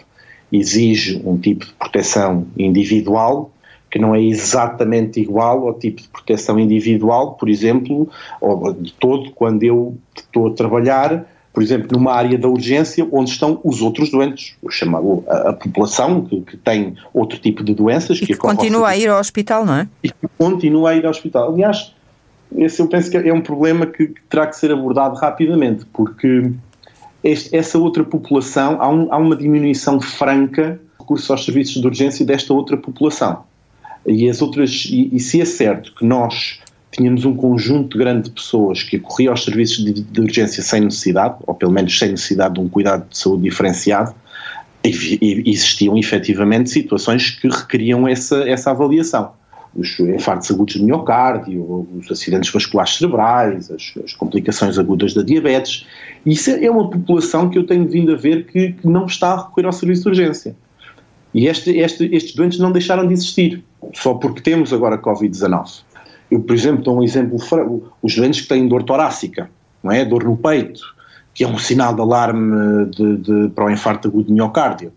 exige 0.51 1.21
um 1.25 1.37
tipo 1.37 1.65
de 1.65 1.73
proteção 1.73 2.47
individual 2.57 3.51
que 3.89 3.99
não 3.99 4.13
é 4.13 4.21
exatamente 4.21 5.19
igual 5.19 5.67
ao 5.67 5.73
tipo 5.73 6.01
de 6.01 6.07
proteção 6.09 6.59
individual, 6.59 7.33
por 7.33 7.49
exemplo, 7.49 8.09
ou 8.41 8.73
de 8.73 8.91
todo, 8.93 9.31
quando 9.31 9.63
eu 9.63 9.97
estou 10.15 10.47
a 10.47 10.53
trabalhar, 10.53 11.25
por 11.53 11.63
exemplo, 11.63 11.87
numa 11.91 12.13
área 12.13 12.37
da 12.37 12.47
urgência 12.47 13.07
onde 13.11 13.31
estão 13.31 13.59
os 13.63 13.81
outros 13.81 14.11
doentes, 14.11 14.55
chamado, 14.69 15.23
a, 15.27 15.49
a 15.49 15.53
população 15.53 16.21
que, 16.21 16.41
que, 16.41 16.57
tem 16.57 16.95
outro 17.13 17.39
tipo 17.39 17.63
de 17.63 17.73
doenças. 17.73 18.17
E 18.17 18.25
que, 18.25 18.33
que 18.33 18.37
continua 18.37 18.89
a 18.89 18.97
ir 18.97 19.09
ao 19.09 19.19
hospital, 19.19 19.65
não 19.65 19.73
é? 19.73 19.87
E 20.03 20.09
que 20.09 20.27
continua 20.37 20.91
a 20.91 20.95
ir 20.95 21.05
ao 21.05 21.11
hospital. 21.11 21.51
Aliás, 21.51 21.93
esse 22.55 22.81
eu 22.81 22.87
penso 22.87 23.09
que 23.09 23.17
é 23.17 23.33
um 23.33 23.41
problema 23.41 23.85
que, 23.85 24.07
que 24.07 24.21
terá 24.29 24.45
que 24.45 24.55
ser 24.55 24.71
abordado 24.71 25.15
rapidamente, 25.15 25.85
porque 25.91 26.51
este, 27.23 27.55
essa 27.55 27.79
outra 27.79 28.03
população, 28.03 28.77
há, 28.79 28.87
um, 28.87 29.11
há 29.11 29.17
uma 29.17 29.35
diminuição 29.35 29.99
franca 29.99 30.79
de 30.79 30.99
recursos 30.99 31.31
aos 31.31 31.43
serviços 31.43 31.81
de 31.81 31.87
urgência 31.87 32.25
desta 32.25 32.53
outra 32.53 32.77
população. 32.77 33.43
E 34.07 34.29
as 34.29 34.41
outras, 34.41 34.87
e, 34.89 35.09
e 35.13 35.19
se 35.19 35.41
é 35.41 35.45
certo 35.45 35.93
que 35.93 36.05
nós 36.05 36.59
tínhamos 36.91 37.25
um 37.25 37.35
conjunto 37.35 37.97
grande 37.97 38.29
de 38.29 38.31
pessoas 38.31 38.81
que 38.81 38.95
acorriam 38.95 39.31
aos 39.31 39.43
serviços 39.43 39.83
de, 39.83 40.01
de, 40.01 40.21
urgência 40.21 40.63
sem 40.63 40.81
necessidade, 40.81 41.35
ou 41.45 41.53
pelo 41.53 41.71
menos 41.71 41.97
sem 41.97 42.11
necessidade 42.11 42.55
de 42.55 42.59
um 42.61 42.69
cuidado 42.69 43.07
de 43.09 43.17
saúde 43.17 43.43
diferenciado, 43.43 44.15
existiam 44.83 45.97
efetivamente 45.97 46.69
situações 46.69 47.31
que 47.31 47.49
requeriam 47.49 48.07
essa, 48.07 48.47
essa 48.49 48.71
avaliação. 48.71 49.31
Os 49.75 49.99
infartos 49.99 50.49
agudos 50.49 50.75
de 50.75 50.83
miocárdio, 50.83 51.87
os 51.99 52.09
acidentes 52.09 52.49
vasculares 52.51 52.95
cerebrais, 52.95 53.69
as, 53.69 53.93
as 54.03 54.13
complicações 54.13 54.79
agudas 54.79 55.13
da 55.13 55.21
diabetes. 55.21 55.85
Isso 56.25 56.49
é 56.51 56.71
uma 56.71 56.89
população 56.89 57.49
que 57.49 57.57
eu 57.57 57.65
tenho 57.65 57.85
vindo 57.87 58.13
a 58.13 58.15
ver 58.15 58.45
que, 58.45 58.71
que 58.71 58.87
não 58.87 59.05
está 59.05 59.33
a 59.33 59.43
recorrer 59.43 59.67
ao 59.67 59.73
serviço 59.73 60.03
de 60.03 60.09
urgência. 60.09 60.55
E 61.33 61.47
este, 61.47 61.77
este, 61.77 62.09
estes 62.15 62.33
doentes 62.33 62.57
não 62.57 62.71
deixaram 62.71 63.05
de 63.05 63.13
existir, 63.13 63.63
só 63.93 64.13
porque 64.15 64.41
temos 64.41 64.73
agora 64.73 64.97
Covid-19. 64.97 65.81
Eu, 66.29 66.41
por 66.41 66.53
exemplo, 66.53 66.83
dou 66.83 66.97
um 66.99 67.03
exemplo, 67.03 67.37
os 68.01 68.15
doentes 68.15 68.41
que 68.41 68.47
têm 68.47 68.67
dor 68.67 68.83
torácica, 68.83 69.49
não 69.81 69.91
é? 69.91 70.03
Dor 70.03 70.23
no 70.23 70.35
peito, 70.35 70.81
que 71.33 71.43
é 71.43 71.47
um 71.47 71.57
sinal 71.57 71.93
de 71.93 72.01
alarme 72.01 72.85
de, 72.87 73.17
de, 73.17 73.49
para 73.49 73.65
o 73.65 73.71
infarto 73.71 74.07
agudo 74.07 74.27
de 74.27 74.33
miocárdio. 74.33 74.91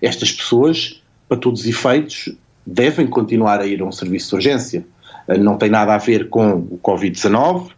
Estas 0.00 0.30
pessoas, 0.30 1.02
para 1.28 1.38
todos 1.38 1.62
os 1.62 1.66
efeitos, 1.66 2.36
devem 2.64 3.06
continuar 3.06 3.60
a 3.60 3.66
ir 3.66 3.80
a 3.80 3.84
um 3.84 3.92
serviço 3.92 4.30
de 4.30 4.34
urgência. 4.36 4.86
Eh, 5.26 5.38
não 5.38 5.56
tem 5.56 5.70
nada 5.70 5.94
a 5.94 5.98
ver 5.98 6.28
com 6.28 6.52
o 6.70 6.78
Covid-19, 6.82 7.70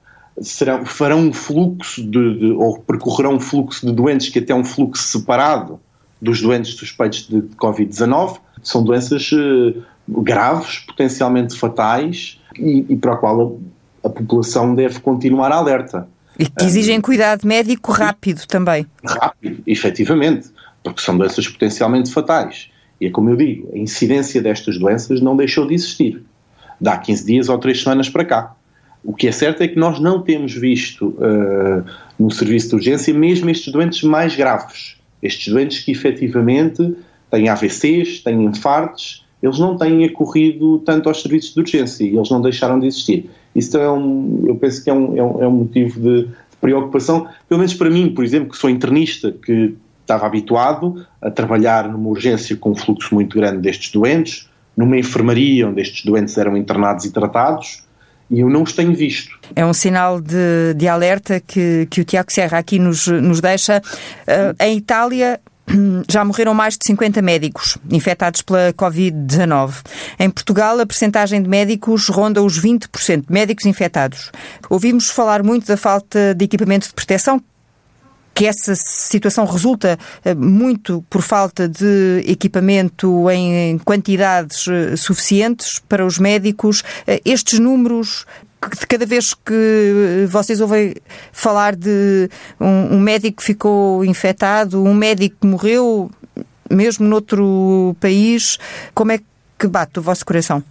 farão 0.85 1.21
um 1.21 1.33
fluxo 1.33 2.03
de, 2.03 2.39
de, 2.39 2.51
ou 2.53 2.79
percorrerão 2.79 3.35
um 3.35 3.41
fluxo 3.41 3.87
de 3.87 3.93
doentes 3.93 4.29
que 4.29 4.39
até 4.39 4.53
é 4.53 4.57
um 4.57 4.65
fluxo 4.65 5.03
separado 5.03 5.81
dos 6.21 6.41
doentes 6.41 6.75
suspeitos 6.75 7.29
de 7.29 7.43
Covid-19. 7.57 8.39
São 8.63 8.83
doenças 8.83 9.31
uh, 9.33 9.83
graves, 10.09 10.81
potencialmente 10.81 11.57
fatais 11.57 12.41
e, 12.59 12.87
e 12.89 12.97
para 12.97 13.15
a 13.15 13.17
qual 13.17 13.61
a, 14.03 14.09
a, 14.09 14.11
população 14.11 14.75
deve 14.75 15.01
continuar 15.01 15.53
alerta. 15.53 16.09
E 16.39 16.47
que 16.47 16.65
exigem 16.65 16.99
um, 16.99 17.03
cuidado 17.03 17.47
médico 17.47 17.93
rápido 17.93 18.47
também. 18.47 18.87
Rápido, 19.05 19.63
efetivamente, 19.67 20.49
porque 20.83 21.01
são 21.01 21.19
doenças 21.19 21.47
potencialmente 21.49 22.13
fatais. 22.13 22.71
E 23.01 23.07
é 23.07 23.11
como 23.11 23.31
eu 23.31 23.37
digo, 23.37 23.69
a 23.75 23.79
incidência 23.79 24.41
destas 24.41 24.79
doenças 24.79 25.21
não 25.21 25.37
deixou 25.37 25.67
de 25.67 25.75
existir. 25.75 26.23
Dá 26.81 26.97
15 26.97 27.27
dias 27.27 27.49
ou 27.49 27.59
3 27.59 27.83
semanas 27.83 28.09
para 28.09 28.25
cá. 28.25 28.55
O 29.05 29.13
que 29.13 29.29
é 29.29 29.33
certo 29.33 29.63
é 29.63 29.69
que 29.69 29.79
nós 29.79 30.01
não 30.01 30.23
temos 30.23 30.55
visto 30.55 31.09
uh, 31.09 31.85
no 32.19 32.31
serviço 32.31 32.71
de 32.71 32.75
urgência 32.77 33.15
mesmo 33.15 33.51
estes 33.51 33.73
doentes 33.73 34.03
mais 34.03 34.35
graves 34.35 34.99
estes 35.23 35.53
doentes 35.53 35.81
que 35.81 35.93
efetivamente 35.93 36.97
têm 37.31 37.49
AVCs, 37.49 38.21
têm 38.21 38.45
infartos, 38.45 39.27
eles 39.43 39.59
não 39.59 39.77
têm 39.77 40.05
acorrido 40.05 40.79
tanto 40.81 41.09
aos 41.09 41.23
serviços 41.23 41.55
de 41.55 41.61
urgência 41.61 42.05
e 42.05 42.17
eles 42.17 42.31
não 42.31 42.41
deixaram 42.41 42.79
de 42.79 42.87
existir. 42.87 43.31
Isso 43.55 43.77
é 43.79 43.91
um, 43.91 44.45
eu 44.47 44.57
penso 44.57 44.83
que 44.83 44.91
é 44.91 44.93
um, 44.93 45.17
é 45.17 45.23
um, 45.23 45.43
é 45.43 45.49
um 45.49 45.53
motivo 45.53 46.01
de, 46.01 46.25
de, 46.25 46.57
preocupação, 46.61 47.29
pelo 47.49 47.61
menos 47.61 47.75
para 47.75 47.89
mim, 47.89 48.13
por 48.13 48.25
exemplo, 48.25 48.51
que 48.51 48.57
sou 48.57 48.69
internista, 48.69 49.33
que 49.33 49.77
estava 50.01 50.27
habituado 50.27 51.07
a 51.21 51.31
trabalhar 51.31 51.89
numa 51.89 52.09
urgência 52.09 52.57
com 52.57 52.71
um 52.71 52.75
fluxo 52.75 53.15
muito 53.15 53.37
grande 53.37 53.59
destes 53.59 53.93
doentes, 53.93 54.49
numa 54.77 54.99
enfermaria 54.99 55.69
onde 55.69 55.83
estes 55.83 56.05
doentes 56.05 56.37
eram 56.37 56.57
internados 56.57 57.05
e 57.05 57.13
tratados, 57.13 57.85
e 58.31 58.41
eu 58.41 58.51
não 58.51 58.63
os 58.63 58.73
tenho 58.73 58.95
visto. 58.95 59.39
É 59.57 59.65
um 59.65 59.73
sinal 59.73 60.21
de, 60.21 60.75
de 60.77 60.87
alerta 60.87 61.41
que, 61.41 61.87
que 61.91 62.01
o 62.01 62.05
Tiago 62.05 62.31
Serra 62.31 62.59
aqui 62.59 62.79
nos, 62.79 63.07
nos 63.07 63.41
deixa. 63.41 63.81
Uh, 64.27 64.55
em 64.63 64.77
Itália, 64.77 65.41
já 66.09 66.25
morreram 66.25 66.55
mais 66.55 66.77
de 66.77 66.85
50 66.87 67.21
médicos 67.23 67.79
infectados 67.91 68.43
pela 68.43 68.73
Covid-19. 68.73 69.75
Em 70.19 70.31
Portugal, 70.31 70.79
a 70.81 70.87
percentagem 70.87 71.43
de 71.43 71.49
médicos 71.49 72.09
ronda 72.09 72.43
os 72.43 72.61
20%, 72.61 73.25
médicos 73.29 73.67
infectados. 73.67 74.31
Ouvimos 74.69 75.11
falar 75.11 75.43
muito 75.43 75.67
da 75.67 75.77
falta 75.77 76.35
de 76.35 76.45
equipamento 76.45 76.89
de 76.89 76.95
proteção, 76.95 77.43
que 78.39 78.47
essa 78.47 78.73
situação 78.77 79.45
resulta 79.45 79.99
eh, 80.25 80.33
muito 80.33 81.05
por 81.11 81.23
falta 81.23 81.69
de 81.69 82.23
equipamento 82.25 83.29
em 83.31 83.79
quantidades 83.79 84.69
eh, 84.69 84.95
suficientes 84.95 85.81
para 85.89 86.07
os 86.07 86.21
médicos. 86.21 86.85
Eh, 87.05 87.21
estes 87.25 87.59
números 87.59 88.27
cada 88.61 89.07
vez 89.07 89.35
que 89.35 90.27
vocês 90.29 90.61
ouvem 90.61 90.95
falar 91.33 91.77
de 91.77 92.29
um, 92.61 92.97
um, 92.97 93.01
médico 93.01 93.39
que 93.39 93.45
ficou 93.45 94.05
infectado, 94.05 94.83
um 94.83 94.95
médico 94.95 95.37
que 95.41 95.47
morreu, 95.47 96.11
mesmo 96.71 97.07
noutro 97.07 97.97
país, 98.01 98.59
como 98.95 99.13
é 99.13 99.21
que 99.59 99.67
bate 99.67 99.99
o 99.99 100.03
vosso 100.03 100.25
coração? 100.25 100.63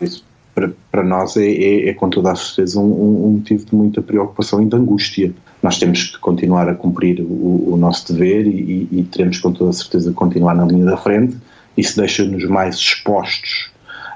Isso 0.00 0.24
para, 0.58 0.72
para 0.90 1.04
nós 1.04 1.36
é, 1.36 1.46
é, 1.46 1.88
é, 1.88 1.94
com 1.94 2.10
toda 2.10 2.32
a 2.32 2.36
certeza 2.36 2.80
um, 2.80 3.26
um, 3.26 3.30
motivo 3.32 3.64
de 3.64 3.74
muita 3.74 4.02
preocupação 4.02 4.60
e 4.60 4.66
de 4.66 4.74
angústia. 4.74 5.32
Nós 5.62 5.78
temos 5.78 6.04
que 6.04 6.18
continuar 6.18 6.68
a 6.68 6.74
cumprir 6.74 7.20
o, 7.20 7.74
o 7.74 7.76
nosso 7.76 8.12
dever 8.12 8.46
e, 8.46 8.88
e, 8.90 9.02
teremos 9.04 9.38
com 9.38 9.52
toda 9.52 9.70
a 9.70 9.72
certeza 9.72 10.12
continuar 10.12 10.54
na 10.54 10.64
linha 10.64 10.84
da 10.84 10.96
frente. 10.96 11.36
Isso 11.76 11.96
deixa-nos 11.96 12.44
mais 12.46 12.74
expostos 12.76 13.70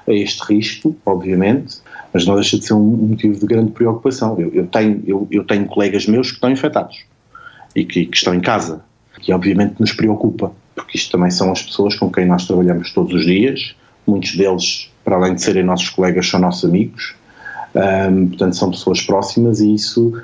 a 0.08 0.12
este 0.12 0.42
risco, 0.52 0.96
obviamente, 1.06 1.76
mas 2.12 2.26
não 2.26 2.34
deixa 2.34 2.58
de 2.58 2.66
ser 2.66 2.74
um 2.74 2.80
motivo 2.80 3.38
de 3.38 3.46
grande 3.46 3.72
preocupação. 3.72 4.38
Eu, 4.38 4.52
eu 4.52 4.66
tenho, 4.66 5.02
eu, 5.06 5.26
eu, 5.30 5.44
tenho 5.44 5.66
colegas 5.66 6.06
meus 6.06 6.28
que 6.28 6.34
estão 6.34 6.50
infectados 6.50 7.04
e 7.74 7.84
que, 7.84 8.06
que 8.06 8.16
estão 8.16 8.34
em 8.34 8.40
casa, 8.40 8.82
que 9.20 9.32
obviamente 9.32 9.76
nos 9.80 9.92
preocupa, 9.92 10.52
porque 10.74 10.98
isto 10.98 11.10
também 11.10 11.30
são 11.30 11.50
as 11.50 11.62
pessoas 11.62 11.96
com 11.96 12.10
quem 12.10 12.26
nós 12.26 12.46
trabalhamos 12.46 12.92
todos 12.92 13.14
os 13.14 13.24
dias, 13.24 13.74
muitos 14.06 14.36
deles, 14.36 14.90
para 15.04 15.16
além 15.16 15.34
de 15.34 15.42
serem 15.42 15.62
nossos 15.62 15.88
colegas, 15.88 16.28
são 16.28 16.40
nossos 16.40 16.68
amigos, 16.68 17.14
portanto 18.28 18.56
são 18.56 18.70
pessoas 18.70 19.00
próximas 19.00 19.60
e 19.60 19.74
isso, 19.74 20.20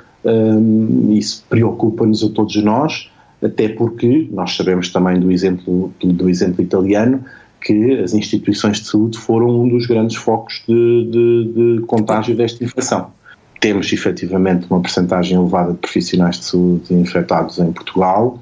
isso 1.11 1.43
preocupa-nos 1.49 2.23
a 2.23 2.29
todos 2.29 2.55
nós, 2.63 3.09
até 3.41 3.69
porque 3.69 4.27
nós 4.31 4.55
sabemos 4.55 4.89
também 4.89 5.19
do 5.19 5.31
exemplo, 5.31 5.93
do 6.03 6.29
exemplo 6.29 6.63
italiano 6.63 7.23
que 7.61 7.99
as 7.99 8.13
instituições 8.13 8.79
de 8.79 8.87
saúde 8.87 9.17
foram 9.17 9.49
um 9.61 9.67
dos 9.67 9.85
grandes 9.85 10.15
focos 10.15 10.63
de, 10.67 11.09
de, 11.11 11.77
de 11.77 11.81
contágio 11.85 12.35
desta 12.35 12.63
infecção. 12.63 13.11
Temos 13.59 13.91
efetivamente 13.91 14.67
uma 14.69 14.81
percentagem 14.81 15.37
elevada 15.37 15.73
de 15.73 15.79
profissionais 15.79 16.39
de 16.39 16.45
saúde 16.45 16.93
infectados 16.93 17.59
em 17.59 17.71
Portugal, 17.71 18.39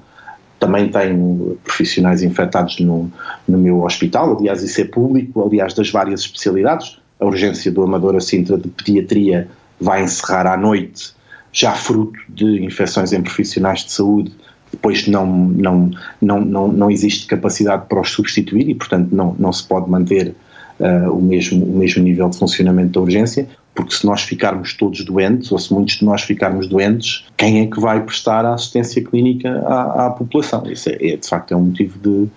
também 0.60 0.90
tenho 0.90 1.58
profissionais 1.64 2.24
infectados 2.24 2.80
no, 2.80 3.12
no 3.48 3.58
meu 3.58 3.84
hospital, 3.84 4.38
aliás, 4.38 4.64
isso 4.64 4.82
é 4.82 4.86
público, 4.86 5.46
aliás, 5.46 5.74
das 5.74 5.92
várias 5.92 6.22
especialidades. 6.22 7.00
A 7.20 7.26
urgência 7.26 7.72
do 7.72 7.84
Amadora 7.84 8.20
Sintra 8.20 8.58
de 8.58 8.68
Pediatria 8.68 9.48
vai 9.80 10.04
encerrar 10.04 10.48
à 10.48 10.58
noite, 10.58 11.14
já 11.52 11.74
fruto 11.74 12.20
de 12.30 12.64
infecções 12.64 13.14
em 13.14 13.22
profissionais 13.22 13.84
de 13.84 13.92
saúde, 13.92 14.32
depois 14.72 15.08
não, 15.08 15.26
não, 15.26 15.92
não, 16.22 16.42
não, 16.42 16.68
não 16.68 16.92
existe 16.92 17.26
capacidade 17.26 17.86
para 17.88 18.02
os 18.02 18.12
substituir 18.12 18.70
e, 18.70 18.76
portanto, 18.76 19.10
não, 19.12 19.36
não 19.38 19.52
se 19.52 19.64
pode 19.64 19.90
manter 19.90 20.36
uh, 20.80 21.12
o, 21.12 21.22
mesmo, 21.22 21.66
o 21.66 21.78
mesmo 21.78 22.04
nível 22.04 22.30
de 22.30 22.38
funcionamento 22.38 22.94
da 22.94 23.02
urgência. 23.02 23.48
porque 23.74 23.94
se 23.94 24.06
nós 24.06 24.24
ficarmos 24.24 24.74
todos 24.74 25.06
doentes, 25.06 25.52
ou 25.52 25.60
se 25.60 25.72
muitos 25.72 25.98
de 25.98 26.06
nós 26.06 26.24
ficarmos 26.24 26.68
doentes, 26.68 27.26
quem 27.38 27.62
é 27.62 27.68
que 27.68 27.80
vai 27.80 28.02
prestar 28.02 28.44
a 28.44 28.56
assistência 28.56 29.04
clínica 29.04 29.50
à, 29.68 30.08
à 30.08 30.10
população? 30.10 30.64
Isso 30.66 30.90
é, 30.90 30.98
é, 31.00 31.18
de 31.18 31.28
facto, 31.28 31.54
é 31.54 31.58
um 31.58 31.66
motivo 31.66 32.00
de, 32.00 32.28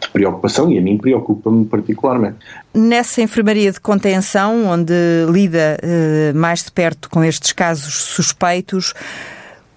de 0.00 0.08
preocupação 0.12 0.70
e 0.70 0.78
a 0.78 0.80
mim 0.82 0.98
preocupa-me 0.98 1.64
particularmente. 1.64 2.36
Nessa 2.74 3.22
enfermaria 3.22 3.72
de 3.72 3.80
contenção, 3.80 4.66
onde 4.66 4.92
lida 5.30 5.78
eh, 5.82 6.32
mais 6.34 6.64
de 6.64 6.70
perto 6.70 7.08
com 7.08 7.24
estes 7.24 7.52
casos 7.52 7.94
suspeitos, 7.94 8.94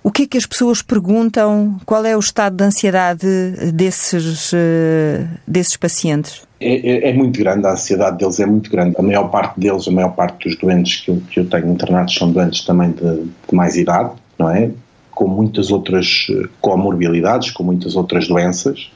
o 0.04 0.12
que 0.12 0.24
é 0.24 0.28
que 0.28 0.38
as 0.38 0.46
pessoas 0.46 0.82
perguntam? 0.82 1.80
Qual 1.86 2.06
é 2.06 2.16
o 2.16 2.20
estado 2.20 2.58
de 2.58 2.64
ansiedade 2.64 3.26
desses, 3.74 4.52
uh, 4.52 5.28
desses 5.48 5.78
pacientes? 5.78 6.42
É, 6.60 6.76
é, 6.76 7.10
é, 7.10 7.14
muito 7.14 7.40
grande, 7.40 7.66
a 7.66 7.72
ansiedade 7.72 8.18
deles 8.18 8.40
é 8.40 8.46
muito 8.46 8.70
grande. 8.70 8.96
A 8.98 9.02
maior 9.02 9.30
parte 9.30 9.60
deles, 9.60 9.88
a 9.88 9.92
maior 9.92 10.10
parte 10.10 10.50
dos 10.50 10.58
doentes 10.58 11.02
que 11.02 11.12
eu, 11.12 11.22
que 11.30 11.40
eu 11.40 11.46
tenho 11.46 11.70
internados 11.72 12.14
são 12.16 12.32
doentes 12.32 12.66
também 12.66 12.92
de, 12.92 13.24
de 13.24 13.56
mais 13.56 13.78
idade, 13.78 14.12
não 14.38 14.50
é? 14.50 14.72
Com 15.12 15.28
muitas 15.28 15.72
outras 15.72 16.28
eh, 16.30 16.50
comorbilidades, 16.60 17.52
com 17.52 17.64
muitas 17.64 17.96
outras 17.96 18.28
doenças. 18.28 18.92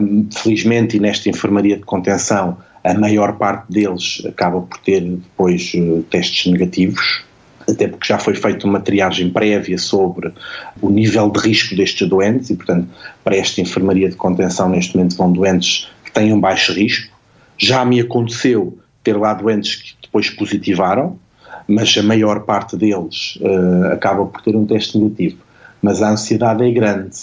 Um, 0.00 0.26
felizmente, 0.32 0.96
e 0.96 1.00
nesta 1.00 1.28
enfermaria 1.28 1.76
de 1.76 1.84
contenção, 1.84 2.58
a 2.82 2.92
maior 2.94 3.36
parte 3.36 3.70
deles 3.70 4.22
acaba 4.26 4.60
por 4.60 4.78
ter 4.78 5.00
depois 5.02 5.72
testes 6.10 6.50
negativos, 6.50 7.22
até 7.70 7.88
porque 7.88 8.06
já 8.06 8.18
foi 8.18 8.34
feita 8.34 8.66
uma 8.66 8.80
triagem 8.80 9.30
prévia 9.30 9.78
sobre 9.78 10.32
o 10.80 10.90
nível 10.90 11.30
de 11.30 11.40
risco 11.40 11.74
destes 11.74 12.08
doentes 12.08 12.50
e, 12.50 12.56
portanto, 12.56 12.88
para 13.24 13.36
esta 13.36 13.60
enfermaria 13.60 14.08
de 14.08 14.16
contenção 14.16 14.68
neste 14.68 14.96
momento 14.96 15.16
vão 15.16 15.32
doentes 15.32 15.88
que 16.04 16.12
têm 16.12 16.32
um 16.32 16.40
baixo 16.40 16.72
risco. 16.72 17.12
Já 17.56 17.84
me 17.84 18.00
aconteceu 18.00 18.78
ter 19.02 19.16
lá 19.16 19.34
doentes 19.34 19.76
que 19.76 19.94
depois 20.02 20.28
positivaram, 20.30 21.18
mas 21.66 21.96
a 21.96 22.02
maior 22.02 22.40
parte 22.40 22.76
deles 22.76 23.38
uh, 23.40 23.92
acaba 23.92 24.26
por 24.26 24.42
ter 24.42 24.56
um 24.56 24.66
teste 24.66 24.98
negativo. 24.98 25.38
Mas 25.80 26.02
a 26.02 26.10
ansiedade 26.10 26.64
é 26.64 26.70
grande, 26.70 27.16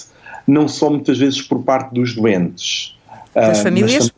não 0.48 0.68
só 0.68 0.90
muitas 0.90 1.18
vezes 1.18 1.42
por 1.42 1.64
parte 1.64 1.94
dos 1.94 2.16
doentes, 2.16 2.98
das 3.36 3.60
uh, 3.60 3.64
famílias? 3.64 4.12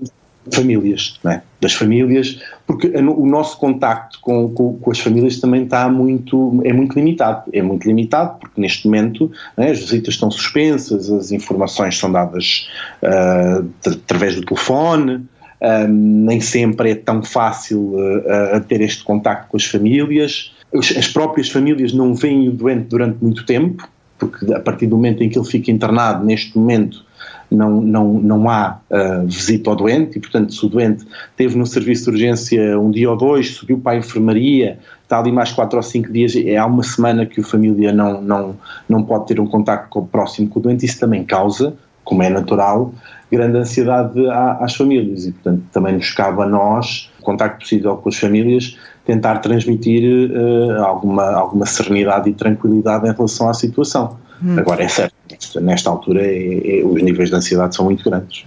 Famílias, 0.55 1.19
é? 1.25 1.41
das 1.61 1.73
famílias, 1.73 2.41
porque 2.65 2.87
o 2.87 3.25
nosso 3.25 3.57
contacto 3.57 4.19
com, 4.21 4.49
com, 4.49 4.77
com, 4.77 4.91
as 4.91 4.99
famílias 4.99 5.39
também 5.39 5.63
está 5.63 5.89
muito, 5.89 6.61
é 6.63 6.71
muito 6.71 6.95
limitado, 6.95 7.49
é 7.51 7.61
muito 7.61 7.87
limitado 7.87 8.39
porque 8.39 8.59
neste 8.59 8.87
momento 8.87 9.31
é? 9.57 9.71
as 9.71 9.79
visitas 9.79 10.13
estão 10.13 10.31
suspensas, 10.31 11.09
as 11.11 11.31
informações 11.31 11.97
são 11.97 12.11
dadas 12.11 12.69
uh, 13.03 13.69
através 13.85 14.35
do 14.35 14.45
telefone, 14.45 15.15
uh, 15.15 15.87
nem 15.87 16.39
sempre 16.39 16.91
é 16.91 16.95
tão 16.95 17.23
fácil 17.23 17.95
uh, 17.95 18.59
ter 18.67 18.81
este 18.81 19.03
contacto 19.03 19.49
com 19.49 19.57
as 19.57 19.65
famílias, 19.65 20.53
as 20.73 21.07
próprias 21.07 21.49
famílias 21.49 21.93
não 21.93 22.13
veem 22.13 22.47
o 22.47 22.51
doente 22.51 22.87
durante 22.89 23.17
muito 23.23 23.45
tempo, 23.45 23.87
porque 24.19 24.53
a 24.53 24.59
partir 24.59 24.85
do 24.85 24.97
momento 24.97 25.23
em 25.23 25.29
que 25.29 25.39
ele 25.39 25.47
fica 25.47 25.71
internado, 25.71 26.23
neste 26.25 26.57
momento, 26.57 27.03
não, 27.49 27.81
não, 27.81 28.13
não 28.13 28.49
há 28.49 28.79
uh, 28.91 29.25
visita 29.25 29.69
ao 29.69 29.75
doente 29.75 30.17
e, 30.17 30.21
portanto, 30.21 30.53
se 30.53 30.63
o 30.63 30.69
doente 30.69 31.05
teve 31.35 31.57
no 31.57 31.65
serviço 31.65 32.03
de 32.05 32.09
urgência 32.11 32.79
um 32.79 32.91
dia 32.91 33.09
ou 33.09 33.17
dois, 33.17 33.55
subiu 33.55 33.79
para 33.79 33.93
a 33.93 33.97
enfermaria, 33.97 34.77
está 35.03 35.19
ali 35.19 35.31
mais 35.31 35.51
quatro 35.51 35.77
ou 35.77 35.83
cinco 35.83 36.11
dias, 36.11 36.35
é 36.35 36.57
há 36.57 36.65
uma 36.65 36.83
semana 36.83 37.25
que 37.25 37.41
a 37.41 37.43
família 37.43 37.91
não, 37.91 38.21
não, 38.21 38.55
não 38.87 39.03
pode 39.03 39.27
ter 39.27 39.39
um 39.39 39.47
contacto 39.47 40.01
próximo 40.11 40.47
com 40.47 40.59
o 40.59 40.61
doente, 40.61 40.85
isso 40.85 40.99
também 40.99 41.23
causa, 41.23 41.73
como 42.03 42.21
é 42.21 42.29
natural, 42.29 42.93
grande 43.31 43.57
ansiedade 43.57 44.19
às 44.59 44.75
famílias. 44.75 45.25
E, 45.25 45.31
portanto, 45.31 45.63
também 45.71 45.93
nos 45.93 46.11
cabe 46.11 46.41
a 46.41 46.45
nós, 46.45 47.11
o 47.19 47.23
contacto 47.23 47.59
possível 47.59 47.95
com 47.97 48.09
as 48.09 48.15
famílias, 48.15 48.77
tentar 49.09 49.39
transmitir 49.39 50.29
uh, 50.29 50.83
alguma, 50.83 51.31
alguma 51.31 51.65
serenidade 51.65 52.29
e 52.29 52.33
tranquilidade 52.33 53.07
em 53.07 53.11
relação 53.11 53.49
à 53.49 53.55
situação. 53.55 54.17
Hum. 54.41 54.55
Agora, 54.55 54.83
é 54.83 54.87
certo, 54.87 55.15
nesta 55.59 55.89
altura 55.89 56.21
é, 56.21 56.79
é, 56.79 56.85
os 56.85 57.01
níveis 57.01 57.29
de 57.29 57.35
ansiedade 57.35 57.75
são 57.75 57.85
muito 57.85 58.07
grandes. 58.07 58.45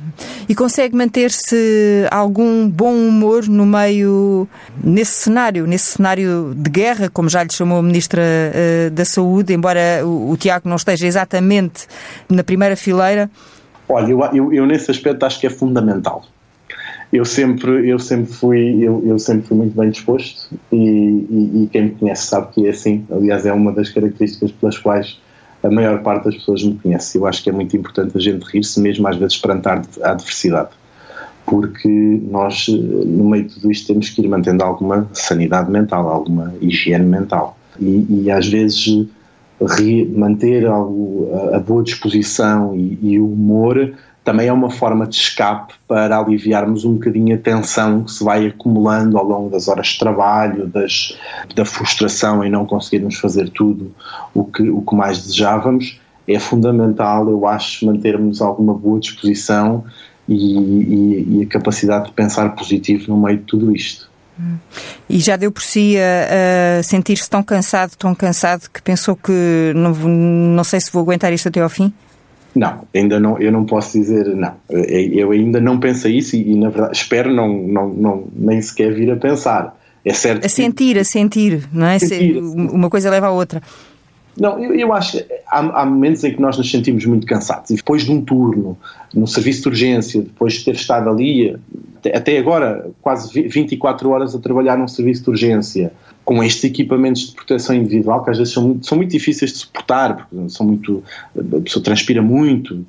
E 0.48 0.54
consegue 0.54 0.96
manter-se 0.96 2.06
algum 2.12 2.70
bom 2.70 2.94
humor 2.94 3.48
no 3.48 3.66
meio, 3.66 4.46
nesse 4.82 5.24
cenário, 5.24 5.66
nesse 5.66 5.96
cenário 5.96 6.54
de 6.56 6.70
guerra, 6.70 7.10
como 7.10 7.28
já 7.28 7.42
lhe 7.42 7.52
chamou 7.52 7.78
a 7.78 7.82
Ministra 7.82 8.22
uh, 8.22 8.90
da 8.92 9.04
Saúde, 9.04 9.52
embora 9.52 10.00
o, 10.04 10.30
o, 10.30 10.36
Tiago 10.36 10.68
não 10.68 10.76
esteja 10.76 11.08
exatamente 11.08 11.88
na 12.30 12.44
primeira 12.44 12.76
fileira? 12.76 13.28
Olha, 13.88 14.12
eu, 14.12 14.20
eu, 14.32 14.52
eu 14.52 14.64
nesse 14.64 14.92
aspecto 14.92 15.26
acho 15.26 15.40
que 15.40 15.46
é 15.48 15.50
fundamental 15.50 16.22
eu 17.12 17.24
sempre, 17.26 17.88
eu 17.88 17.98
sempre 17.98 18.32
fui, 18.32 18.78
eu, 18.82 19.02
eu 19.04 19.18
sempre 19.18 19.46
fui 19.46 19.56
muito 19.56 19.76
bem 19.76 19.90
disposto 19.90 20.48
e, 20.72 20.76
e, 20.76 21.62
e, 21.62 21.68
quem 21.70 21.84
me 21.84 21.90
conhece 21.90 22.26
sabe 22.26 22.52
que 22.52 22.66
é 22.66 22.70
assim. 22.70 23.04
Aliás, 23.10 23.44
é 23.44 23.52
uma 23.52 23.70
das 23.70 23.90
características 23.90 24.50
pelas 24.52 24.78
quais 24.78 25.20
a 25.62 25.70
maior 25.70 26.02
parte 26.02 26.24
das 26.24 26.36
pessoas 26.36 26.64
me 26.64 26.74
conhece. 26.74 27.18
Eu 27.18 27.26
acho 27.26 27.42
que 27.42 27.50
é 27.50 27.52
muito 27.52 27.76
importante 27.76 28.16
a 28.16 28.20
gente 28.20 28.42
rir-se 28.44 28.80
mesmo 28.80 29.06
às 29.06 29.16
vezes 29.16 29.36
perante 29.36 29.68
a 30.02 30.12
adversidade, 30.12 30.70
porque 31.44 31.88
nós 32.30 32.66
no 32.68 33.28
meio 33.28 33.44
de 33.44 33.54
tudo 33.54 33.70
isto 33.70 33.88
temos 33.88 34.08
que 34.08 34.22
ir 34.22 34.28
mantendo 34.28 34.64
alguma 34.64 35.06
sanidade 35.12 35.70
mental, 35.70 36.08
alguma 36.08 36.54
higiene 36.62 37.04
mental 37.04 37.58
e, 37.78 38.06
e 38.24 38.30
às 38.30 38.48
vezes 38.48 39.06
manter 40.14 40.66
algo, 40.66 41.30
a, 41.52 41.58
boa 41.58 41.82
disposição 41.82 42.74
e, 42.74 42.98
e 43.02 43.18
o 43.18 43.26
humor 43.26 43.92
também 44.24 44.46
é 44.46 44.52
uma 44.52 44.70
forma 44.70 45.06
de 45.06 45.16
escape 45.16 45.74
para 45.88 46.18
aliviarmos 46.18 46.84
um 46.84 46.94
bocadinho 46.94 47.34
a 47.34 47.38
tensão 47.38 48.04
que 48.04 48.12
se 48.12 48.22
vai 48.22 48.46
acumulando 48.46 49.18
ao 49.18 49.24
longo 49.24 49.50
das 49.50 49.66
horas 49.68 49.88
de 49.88 49.98
trabalho, 49.98 50.66
das, 50.66 51.18
da 51.54 51.64
frustração 51.64 52.44
em 52.44 52.50
não 52.50 52.64
conseguirmos 52.64 53.16
fazer 53.16 53.50
tudo 53.50 53.92
o 54.32 54.44
que, 54.44 54.68
o 54.70 54.80
que 54.80 54.94
mais 54.94 55.20
desejávamos. 55.22 56.00
É 56.26 56.38
fundamental, 56.38 57.28
eu 57.28 57.46
acho, 57.46 57.84
mantermos 57.84 58.40
alguma 58.40 58.74
boa 58.74 59.00
disposição 59.00 59.84
e, 60.28 60.56
e, 60.56 61.38
e 61.38 61.42
a 61.42 61.46
capacidade 61.46 62.06
de 62.06 62.12
pensar 62.12 62.54
positivo 62.54 63.06
no 63.08 63.20
meio 63.20 63.38
de 63.38 63.44
tudo 63.44 63.74
isto. 63.74 64.08
E 65.08 65.18
já 65.18 65.36
deu 65.36 65.52
por 65.52 65.62
si 65.62 65.96
a, 65.98 66.78
a 66.78 66.82
sentir-se 66.82 67.28
tão 67.28 67.42
cansado, 67.42 67.96
tão 67.96 68.14
cansado, 68.14 68.68
que 68.72 68.80
pensou 68.80 69.16
que 69.16 69.72
não, 69.74 69.92
não 69.92 70.64
sei 70.64 70.80
se 70.80 70.92
vou 70.92 71.02
aguentar 71.02 71.32
isto 71.32 71.48
até 71.48 71.60
ao 71.60 71.68
fim? 71.68 71.92
Não, 72.54 72.82
ainda 72.94 73.18
não, 73.18 73.38
eu 73.38 73.50
não 73.50 73.64
posso 73.64 73.98
dizer 73.98 74.26
não. 74.36 74.54
Eu 74.68 75.30
ainda 75.30 75.60
não 75.60 75.80
pensei 75.80 76.18
isso 76.18 76.36
e, 76.36 76.52
e 76.52 76.54
na 76.54 76.68
verdade, 76.68 76.96
espero 76.96 77.32
não, 77.32 77.48
não, 77.48 77.88
não, 77.88 78.24
nem 78.34 78.60
sequer 78.60 78.92
vir 78.92 79.10
a 79.10 79.16
pensar. 79.16 79.76
É 80.04 80.12
certo. 80.12 80.44
A 80.44 80.48
sentir, 80.48 80.94
que... 80.94 80.98
a 81.00 81.04
sentir, 81.04 81.68
não 81.72 81.86
é? 81.86 81.98
Sentir, 81.98 82.38
uma 82.38 82.90
coisa 82.90 83.08
leva 83.08 83.28
à 83.28 83.30
outra. 83.30 83.62
Não, 84.38 84.58
eu, 84.58 84.74
eu 84.74 84.92
acho 84.92 85.18
que 85.18 85.26
há, 85.46 85.58
há, 85.82 85.86
momentos 85.86 86.24
em 86.24 86.32
que 86.32 86.40
nós 86.40 86.56
nos 86.56 86.70
sentimos 86.70 87.04
muito 87.04 87.26
cansados 87.26 87.70
e 87.70 87.76
depois 87.76 88.04
de 88.04 88.10
um 88.10 88.20
turno 88.20 88.78
no 89.14 89.26
serviço 89.26 89.62
de 89.62 89.68
urgência, 89.68 90.22
depois 90.22 90.54
de 90.54 90.64
ter 90.64 90.74
estado 90.74 91.10
ali, 91.10 91.54
até 92.12 92.38
agora, 92.38 92.90
quase 93.02 93.42
24 93.42 94.08
horas 94.10 94.34
a 94.34 94.38
trabalhar 94.38 94.76
num 94.76 94.88
serviço 94.88 95.24
de 95.24 95.30
urgência, 95.30 95.92
com 96.24 96.42
estes 96.42 96.64
equipamentos 96.64 97.28
de 97.28 97.34
proteção 97.34 97.74
individual 97.74 98.24
que 98.24 98.30
às 98.30 98.38
vezes 98.38 98.52
são, 98.52 98.78
são 98.82 98.96
muito 98.96 99.10
difíceis 99.10 99.52
de 99.52 99.58
suportar, 99.58 100.16
porque 100.16 100.48
são 100.48 100.66
muito, 100.66 101.02
a 101.36 101.60
pessoa 101.60 101.82
transpira 101.82 102.22
muito, 102.22 102.84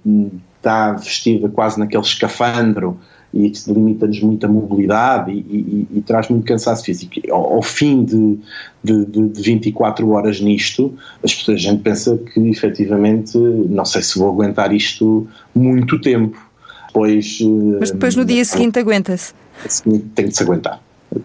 está 0.58 0.93
vestida 0.93 1.50
quase 1.50 1.80
naquele 1.80 2.04
escafandro 2.04 2.98
e 3.34 3.50
isso 3.50 3.74
limita-nos 3.74 4.22
muito 4.22 4.46
a 4.46 4.50
mobilidade 4.50 5.32
e, 5.32 5.38
e, 5.38 5.88
e, 5.98 6.02
traz 6.02 6.30
muito 6.30 6.46
cansaço 6.46 6.86
físico. 6.86 7.13
Ao, 7.32 7.56
ao 7.56 7.62
fim 7.63 8.04
de, 8.04 8.38
de, 8.84 9.06
de, 9.06 9.41
24 9.41 10.08
horas 10.12 10.39
nisto, 10.39 10.93
as 11.24 11.34
pessoas, 11.34 11.58
a 11.58 11.62
gente 11.62 11.82
pensa 11.82 12.15
que 12.15 12.39
efetivamente 12.48 13.36
não 13.38 13.86
sei 13.86 14.04
se 14.04 14.19
vou 14.19 14.30
aguentar 14.30 14.72
isto 14.72 15.28
muito 15.56 16.00
tempo. 16.00 16.38
Depois, 16.88 17.39
Mas 17.80 17.89
depois 17.89 18.15
no 18.15 18.24
dia 18.24 18.41
eh, 18.41 18.46
seguinte 18.46 18.78
aguenta-se? 18.78 19.34
Tem 20.13 20.28
que 20.28 20.36
se 20.36 20.43
aguentar 20.43 20.80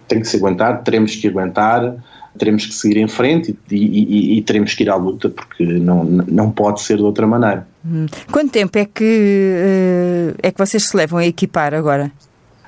tem 0.07 0.21
que 0.21 0.27
se 0.27 0.37
aguentar, 0.37 0.83
teremos 0.83 1.15
que 1.17 1.29
aguentar, 1.29 1.97
teremos 2.39 2.65
que 2.65 2.73
seguir 2.73 2.99
em 2.99 3.09
frente 3.09 3.59
e, 3.71 3.77
e, 3.77 4.39
e, 4.39 4.43
teremos 4.43 4.73
que 4.73 4.85
ir 4.85 4.91
à 4.91 4.95
luta 4.95 5.29
porque 5.29 5.65
não, 5.65 6.05
não 6.05 6.51
pode 6.51 6.81
ser 6.81 6.97
de 6.97 7.03
outra 7.03 7.27
maneira. 7.27 7.67
Hum. 7.85 8.07
Quanto 8.31 8.53
tempo 8.53 8.79
é 8.79 8.85
que, 8.85 9.05
uh, 9.05 10.39
é 10.43 10.51
que 10.51 10.59
vocês 10.59 10.85
se 10.85 10.97
levam 10.97 11.19
a 11.19 11.27
equipar 11.27 11.75
agora? 11.75 12.11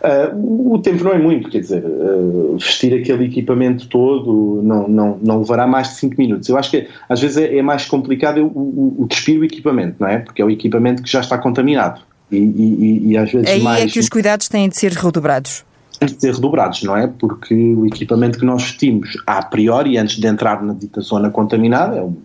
Uh, 0.03 0.75
o 0.75 0.79
tempo 0.79 1.05
não 1.05 1.13
é 1.13 1.19
muito, 1.19 1.51
quer 1.51 1.61
dizer, 1.61 1.85
uh, 1.85 2.57
vestir 2.59 2.95
aquele 2.95 3.27
equipamento 3.27 3.87
todo 3.87 4.63
não, 4.63 4.89
não, 4.89 5.19
não 5.23 5.39
levará 5.41 5.67
mais 5.67 5.91
de 5.91 5.95
5 5.97 6.15
minutos. 6.17 6.49
Eu 6.49 6.57
acho 6.57 6.71
que 6.71 6.89
às 7.09 7.21
vezes 7.21 7.37
é, 7.37 7.59
é 7.59 7.63
mais 7.63 7.85
complicado 7.85 8.39
o, 8.39 8.47
o, 8.47 8.97
o 9.01 9.07
despir 9.07 9.39
o 9.39 9.45
equipamento, 9.45 9.97
não 10.01 10.09
é? 10.09 10.19
Porque 10.19 10.41
é 10.41 10.45
o 10.45 10.51
equipamento 10.51 11.03
que 11.03 11.11
já 11.11 11.21
está 11.21 11.37
contaminado. 11.37 12.01
E, 12.33 12.37
e, 12.37 13.09
e 13.09 13.17
às 13.19 13.31
vezes 13.31 13.49
Aí 13.49 13.61
mais... 13.61 13.85
é 13.85 13.87
que 13.89 13.99
os 13.99 14.09
cuidados 14.09 14.49
têm 14.49 14.69
de 14.69 14.79
ser 14.79 14.93
redobrados 14.93 15.65
de 16.07 16.21
ser 16.21 16.35
redobrados, 16.35 16.83
não 16.83 16.97
é? 16.97 17.07
Porque 17.07 17.55
o 17.55 17.87
equipamento 17.87 18.39
que 18.39 18.45
nós 18.45 18.63
vestimos 18.63 19.17
a 19.27 19.43
priori, 19.43 19.99
antes 19.99 20.19
de 20.19 20.27
entrar 20.27 20.63
na 20.63 20.73
dita 20.73 21.01
zona 21.01 21.31
contaminada, 21.31 21.97
é 21.97 22.03
um, 22.03 22.17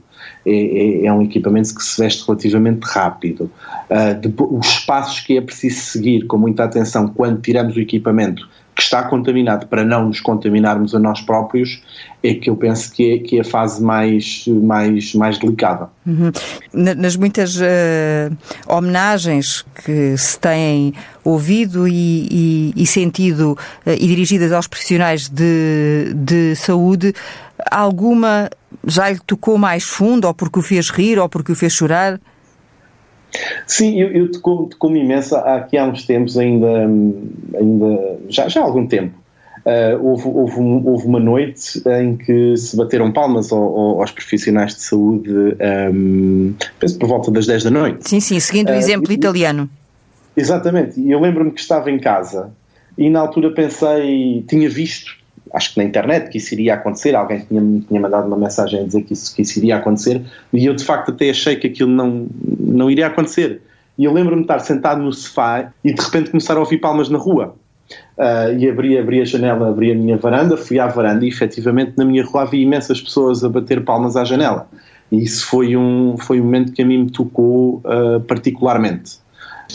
é, 0.45 0.51
é, 0.51 1.05
é 1.07 1.13
um 1.13 1.21
equipamento 1.21 1.75
que 1.75 1.83
se 1.83 2.01
veste 2.01 2.25
relativamente 2.25 2.83
rápido. 2.83 3.51
Uh, 3.89 4.57
os 4.57 4.79
passos 4.79 5.19
que 5.19 5.37
é 5.37 5.41
preciso 5.41 5.79
seguir 5.79 6.25
com 6.25 6.37
muita 6.37 6.63
atenção 6.63 7.07
quando 7.07 7.41
tiramos 7.41 7.75
o 7.75 7.79
equipamento 7.79 8.47
que 8.75 8.81
está 8.81 9.03
contaminado 9.03 9.67
para 9.67 9.85
não 9.85 10.07
nos 10.07 10.19
contaminarmos 10.19 10.93
a 10.93 10.99
nós 10.99 11.21
próprios, 11.21 11.81
é 12.21 12.33
que 12.33 12.49
eu 12.49 12.57
penso 12.57 12.91
que 12.91 13.13
é, 13.13 13.17
que 13.19 13.37
é 13.37 13.41
a 13.41 13.43
fase 13.43 13.81
mais, 13.81 14.45
mais, 14.47 15.13
mais 15.13 15.37
delicada. 15.37 15.89
Uhum. 16.05 16.31
Nas 16.73 17.15
muitas 17.15 17.55
uh, 17.55 18.35
homenagens 18.67 19.65
que 19.83 20.17
se 20.17 20.37
têm 20.37 20.93
ouvido 21.23 21.87
e, 21.87 22.27
e, 22.29 22.73
e 22.75 22.85
sentido 22.85 23.57
uh, 23.85 23.91
e 23.91 24.07
dirigidas 24.07 24.51
aos 24.51 24.67
profissionais 24.67 25.29
de, 25.29 26.13
de 26.13 26.55
saúde, 26.55 27.13
alguma 27.71 28.49
já 28.85 29.09
lhe 29.09 29.19
tocou 29.25 29.57
mais 29.57 29.83
fundo, 29.83 30.27
ou 30.27 30.33
porque 30.33 30.59
o 30.59 30.61
fez 30.61 30.89
rir, 30.89 31.17
ou 31.17 31.29
porque 31.29 31.51
o 31.51 31.55
fez 31.55 31.73
chorar? 31.73 32.19
Sim, 33.67 33.99
eu, 33.99 34.11
eu 34.11 34.31
tocou-me 34.31 34.69
tocou 34.69 34.95
imensa 34.95 35.39
aqui 35.39 35.77
há 35.77 35.85
uns 35.85 36.05
tempos, 36.05 36.37
ainda, 36.37 36.81
ainda 37.57 38.19
já, 38.29 38.47
já 38.47 38.61
há 38.61 38.63
algum 38.63 38.87
tempo. 38.87 39.25
Uh, 39.65 39.97
houve, 39.99 40.27
houve, 40.27 40.59
houve, 40.59 41.07
uma 41.07 41.19
noite 41.19 41.81
em 42.01 42.15
que 42.15 42.55
se 42.55 42.77
bateram 42.77 43.11
palmas 43.11 43.51
ao, 43.51 43.59
ao, 43.59 44.01
aos 44.01 44.11
profissionais 44.11 44.75
de 44.75 44.81
saúde, 44.81 45.31
um, 45.91 46.53
penso 46.79 46.99
por 46.99 47.09
volta 47.09 47.31
das 47.31 47.47
10 47.47 47.63
da 47.63 47.71
noite. 47.71 48.07
Sim, 48.07 48.19
sim, 48.19 48.39
seguindo 48.39 48.69
uh, 48.69 48.73
o 48.73 48.75
exemplo 48.75 49.11
e, 49.11 49.15
italiano. 49.15 49.67
Exatamente, 50.37 50.99
e 50.99 51.09
eu 51.09 51.19
lembro-me 51.19 51.49
que 51.49 51.59
estava 51.59 51.89
em 51.89 51.97
casa 51.97 52.51
e 52.95 53.09
na 53.09 53.21
altura 53.21 53.51
pensei, 53.51 54.45
tinha 54.47 54.69
visto 54.69 55.17
acho 55.55 55.73
que 55.73 55.79
na 55.79 55.85
internet 55.85 56.29
que 56.29 56.37
isso 56.37 56.53
iria 56.53 56.73
acontecer, 56.73 57.15
alguém 57.15 57.39
tinha, 57.39 57.61
tinha 57.87 57.99
mandado 57.99 58.27
uma 58.27 58.37
mensagem 58.37 58.81
a 58.81 58.83
dizer 58.83 59.03
que 59.03 59.13
isso, 59.13 59.33
que 59.33 59.41
isso 59.41 59.57
iria 59.59 59.77
acontecer, 59.77 60.21
e 60.53 60.65
eu 60.65 60.75
de 60.75 60.83
facto 60.83 61.11
até 61.11 61.29
achei 61.29 61.55
que 61.55 61.67
aquilo 61.67 61.89
não, 61.89 62.27
não 62.59 62.91
iria 62.91 63.07
acontecer. 63.07 63.61
E 63.97 64.03
eu 64.03 64.11
lembro-me 64.11 64.41
de 64.41 64.43
estar 64.43 64.59
sentado 64.59 65.01
no 65.01 65.13
sofá 65.13 65.71
e 65.83 65.93
de 65.93 66.01
repente 66.01 66.29
começar 66.29 66.57
a 66.57 66.59
ouvir 66.59 66.79
palmas 66.79 67.07
na 67.07 67.17
rua. 67.17 67.55
Uh, 68.17 68.57
e 68.57 68.69
abri, 68.69 68.97
abri 68.97 69.21
a 69.21 69.25
janela, 69.25 69.69
abri 69.69 69.91
a 69.91 69.95
minha 69.95 70.17
varanda, 70.17 70.57
fui 70.57 70.79
à 70.79 70.87
varanda 70.87 71.23
e 71.23 71.29
efetivamente 71.29 71.93
na 71.95 72.03
minha 72.03 72.25
rua 72.25 72.41
havia 72.41 72.61
imensas 72.61 72.99
pessoas 72.99 73.43
a 73.43 73.49
bater 73.49 73.83
palmas 73.85 74.17
à 74.17 74.25
janela. 74.25 74.67
E 75.09 75.23
isso 75.23 75.45
foi 75.45 75.77
um, 75.77 76.17
foi 76.17 76.41
um 76.41 76.43
momento 76.43 76.73
que 76.73 76.81
a 76.81 76.85
mim 76.85 77.03
me 77.03 77.09
tocou 77.09 77.81
uh, 77.85 78.19
particularmente 78.27 79.24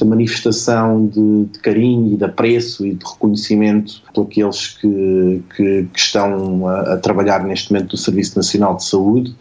esta 0.00 0.04
manifestação 0.04 1.06
de, 1.06 1.44
de, 1.44 1.58
carinho 1.58 2.14
e 2.14 2.16
de 2.16 2.24
apreço 2.24 2.86
e 2.86 2.94
de 2.94 3.04
reconhecimento 3.04 4.02
por 4.14 4.24
aqueles 4.24 4.68
que, 4.68 5.42
que, 5.54 5.86
que 5.92 5.98
estão 5.98 6.66
a, 6.66 6.94
a, 6.94 6.96
trabalhar 6.96 7.44
neste 7.44 7.72
momento 7.72 7.92
no 7.92 7.98
Serviço 7.98 8.36
Nacional 8.36 8.76
de 8.76 8.84
Saúde, 8.84 9.34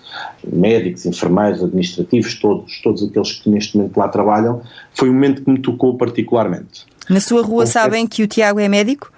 médicos, 0.45 1.05
enfermeiros, 1.05 1.63
administrativos, 1.63 2.35
todos, 2.35 2.81
todos 2.81 3.03
aqueles 3.03 3.33
que 3.33 3.49
neste 3.49 3.77
momento 3.77 3.97
lá 3.97 4.09
trabalham, 4.09 4.61
foi 4.93 5.09
um 5.09 5.13
momento 5.13 5.43
que 5.43 5.49
me 5.49 5.59
tocou 5.59 5.97
particularmente. 5.97 6.85
Na 7.09 7.21
sua 7.21 7.41
rua 7.41 7.65
sabem 7.65 8.05
que 8.05 8.21
o 8.21 8.27
Tiago 8.27 8.59
é 8.59 8.67
médico? 8.67 9.11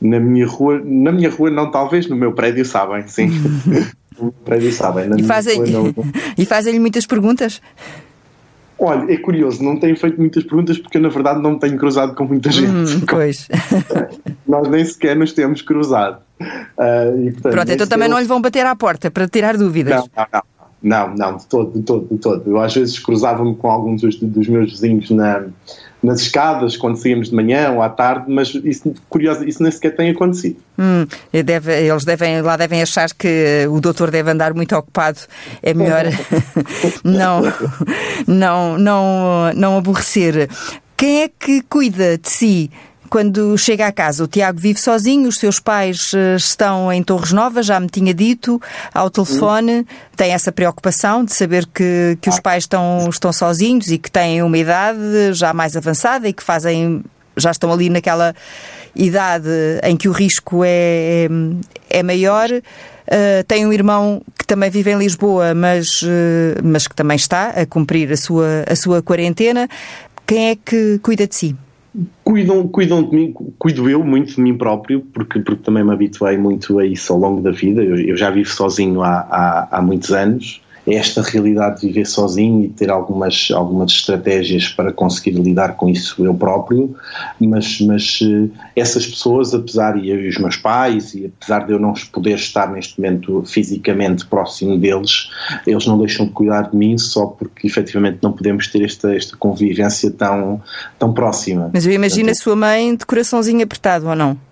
Na 0.00 0.20
minha 0.20 0.46
rua, 0.46 0.80
na 0.84 1.10
minha 1.10 1.30
rua 1.30 1.50
não, 1.50 1.70
talvez, 1.70 2.06
no 2.08 2.14
meu 2.14 2.32
prédio 2.32 2.64
sabem, 2.64 3.06
sim. 3.08 3.28
no 4.16 4.24
meu 4.24 4.32
prédio 4.44 4.72
sabem. 4.72 5.10
e 5.18 5.22
fazem-lhe 5.24 6.46
fazem 6.46 6.78
muitas 6.78 7.06
perguntas? 7.06 7.60
Olha, 8.78 9.10
é 9.10 9.16
curioso, 9.16 9.62
não 9.62 9.78
tenho 9.78 9.96
feito 9.96 10.20
muitas 10.20 10.44
perguntas 10.44 10.78
porque 10.78 10.98
eu, 10.98 11.02
na 11.02 11.08
verdade, 11.08 11.40
não 11.40 11.58
tenho 11.58 11.78
cruzado 11.78 12.14
com 12.14 12.24
muita 12.24 12.50
gente. 12.50 12.96
Hum, 12.96 13.04
pois. 13.08 13.48
Nós 14.46 14.68
nem 14.68 14.84
sequer 14.84 15.16
nos 15.16 15.32
temos 15.32 15.62
cruzado. 15.62 16.18
Uh, 16.40 17.26
e, 17.26 17.32
portanto, 17.32 17.52
Pronto, 17.52 17.72
então 17.72 17.86
também 17.86 18.06
eu... 18.06 18.10
não 18.10 18.20
lhe 18.20 18.26
vão 18.26 18.40
bater 18.40 18.66
à 18.66 18.76
porta 18.76 19.10
para 19.10 19.26
tirar 19.26 19.56
dúvidas. 19.56 19.94
Não, 19.94 20.08
não, 20.16 20.26
não. 20.32 20.42
Não, 20.82 21.14
não, 21.16 21.36
de 21.38 21.46
todo, 21.46 21.72
de 21.72 21.82
todo, 21.82 22.06
de 22.06 22.18
todo. 22.18 22.48
Eu 22.48 22.60
às 22.60 22.72
vezes 22.72 22.98
cruzava-me 22.98 23.56
com 23.56 23.68
alguns 23.70 24.02
dos, 24.02 24.16
dos 24.16 24.46
meus 24.46 24.70
vizinhos 24.70 25.10
na, 25.10 25.46
nas 26.02 26.20
escadas, 26.20 26.76
quando 26.76 26.96
saímos 26.96 27.30
de 27.30 27.34
manhã 27.34 27.70
ou 27.72 27.82
à 27.82 27.88
tarde, 27.88 28.26
mas 28.28 28.54
isso, 28.64 28.94
curioso, 29.08 29.44
isso 29.44 29.62
nem 29.62 29.72
sequer 29.72 29.96
tem 29.96 30.10
acontecido. 30.10 30.56
Hum, 30.78 31.06
deve, 31.32 31.72
eles 31.72 32.04
devem, 32.04 32.40
lá 32.42 32.56
devem 32.56 32.82
achar 32.82 33.08
que 33.12 33.66
o 33.68 33.80
doutor 33.80 34.10
deve 34.10 34.30
andar 34.30 34.54
muito 34.54 34.76
ocupado. 34.76 35.18
É 35.62 35.74
melhor 35.74 36.04
não, 37.02 37.42
não, 38.26 38.78
não, 38.78 39.52
não 39.54 39.78
aborrecer. 39.78 40.48
Quem 40.96 41.22
é 41.22 41.28
que 41.28 41.62
cuida 41.62 42.16
de 42.16 42.28
si 42.28 42.70
quando 43.08 43.56
chega 43.56 43.86
a 43.86 43.92
casa, 43.92 44.24
o 44.24 44.26
Tiago 44.26 44.58
vive 44.58 44.80
sozinho, 44.80 45.28
os 45.28 45.38
seus 45.38 45.58
pais 45.58 46.12
eh, 46.14 46.36
estão 46.36 46.92
em 46.92 47.02
Torres 47.02 47.32
Novas, 47.32 47.66
já 47.66 47.78
me 47.80 47.88
tinha 47.88 48.12
dito, 48.12 48.60
ao 48.92 49.10
telefone, 49.10 49.86
tem 50.16 50.32
essa 50.32 50.52
preocupação 50.52 51.24
de 51.24 51.32
saber 51.32 51.66
que, 51.66 52.18
que 52.20 52.28
os 52.28 52.40
pais 52.40 52.64
estão, 52.64 53.08
estão 53.08 53.32
sozinhos 53.32 53.90
e 53.90 53.98
que 53.98 54.10
têm 54.10 54.42
uma 54.42 54.58
idade 54.58 55.32
já 55.32 55.52
mais 55.52 55.76
avançada 55.76 56.28
e 56.28 56.32
que 56.32 56.42
fazem, 56.42 57.04
já 57.36 57.50
estão 57.50 57.72
ali 57.72 57.88
naquela 57.88 58.34
idade 58.94 59.48
em 59.82 59.96
que 59.96 60.08
o 60.08 60.12
risco 60.12 60.62
é, 60.64 61.28
é 61.90 62.02
maior. 62.02 62.48
Uh, 62.50 63.44
tem 63.46 63.64
um 63.64 63.72
irmão 63.72 64.20
que 64.36 64.44
também 64.44 64.68
vive 64.68 64.90
em 64.90 64.98
Lisboa, 64.98 65.54
mas, 65.54 66.02
uh, 66.02 66.06
mas 66.64 66.88
que 66.88 66.94
também 66.94 67.16
está 67.16 67.50
a 67.50 67.64
cumprir 67.64 68.10
a 68.10 68.16
sua, 68.16 68.64
a 68.68 68.74
sua 68.74 69.00
quarentena. 69.00 69.68
Quem 70.26 70.50
é 70.50 70.56
que 70.56 70.98
cuida 70.98 71.26
de 71.26 71.34
si? 71.36 71.56
Cuidam, 72.24 72.68
cuidam 72.68 73.02
de 73.02 73.14
mim, 73.14 73.34
cuido 73.58 73.88
eu 73.88 74.04
muito 74.04 74.34
de 74.34 74.40
mim 74.40 74.56
próprio, 74.56 75.00
porque, 75.12 75.40
porque 75.40 75.62
também 75.62 75.84
me 75.84 75.92
habituei 75.92 76.36
muito 76.36 76.78
a 76.78 76.86
isso 76.86 77.12
ao 77.12 77.18
longo 77.18 77.40
da 77.40 77.50
vida. 77.50 77.82
Eu, 77.82 77.96
eu 77.96 78.16
já 78.16 78.30
vivo 78.30 78.48
sozinho 78.48 79.02
há, 79.02 79.20
há, 79.20 79.68
há 79.78 79.82
muitos 79.82 80.12
anos 80.12 80.60
esta 80.86 81.20
realidade 81.20 81.80
de 81.80 81.88
viver 81.88 82.06
sozinho 82.06 82.64
e 82.64 82.68
ter 82.68 82.90
algumas, 82.90 83.48
algumas 83.52 83.90
estratégias 83.90 84.68
para 84.68 84.92
conseguir 84.92 85.32
lidar 85.32 85.76
com 85.76 85.88
isso 85.88 86.24
eu 86.24 86.34
próprio, 86.34 86.94
mas, 87.40 87.80
mas 87.80 88.20
eh, 88.22 88.48
essas 88.76 89.06
pessoas, 89.06 89.52
apesar, 89.52 89.96
e 89.96 90.10
eu 90.10 90.20
e 90.20 90.28
os 90.28 90.38
meus 90.38 90.56
pais, 90.56 91.14
e 91.14 91.26
apesar 91.26 91.66
de 91.66 91.72
eu 91.72 91.78
não 91.78 91.92
poder 92.12 92.36
estar 92.36 92.70
neste 92.70 93.00
momento 93.00 93.42
fisicamente 93.44 94.24
próximo 94.26 94.78
deles, 94.78 95.30
eles 95.66 95.86
não 95.86 95.98
deixam 95.98 96.26
de 96.26 96.32
cuidar 96.32 96.70
de 96.70 96.76
mim 96.76 96.96
só 96.98 97.26
porque 97.26 97.66
efetivamente 97.66 98.18
não 98.22 98.32
podemos 98.32 98.68
ter 98.68 98.84
esta, 98.84 99.14
esta 99.14 99.36
convivência 99.36 100.10
tão, 100.10 100.62
tão 100.98 101.12
próxima. 101.12 101.70
Mas 101.72 101.84
eu 101.84 101.92
imagino 101.92 102.26
Portanto, 102.26 102.40
a 102.40 102.42
sua 102.42 102.56
mãe 102.56 102.94
de 102.94 103.04
coraçãozinho 103.04 103.64
apertado, 103.64 104.08
ou 104.08 104.14
não? 104.14 104.45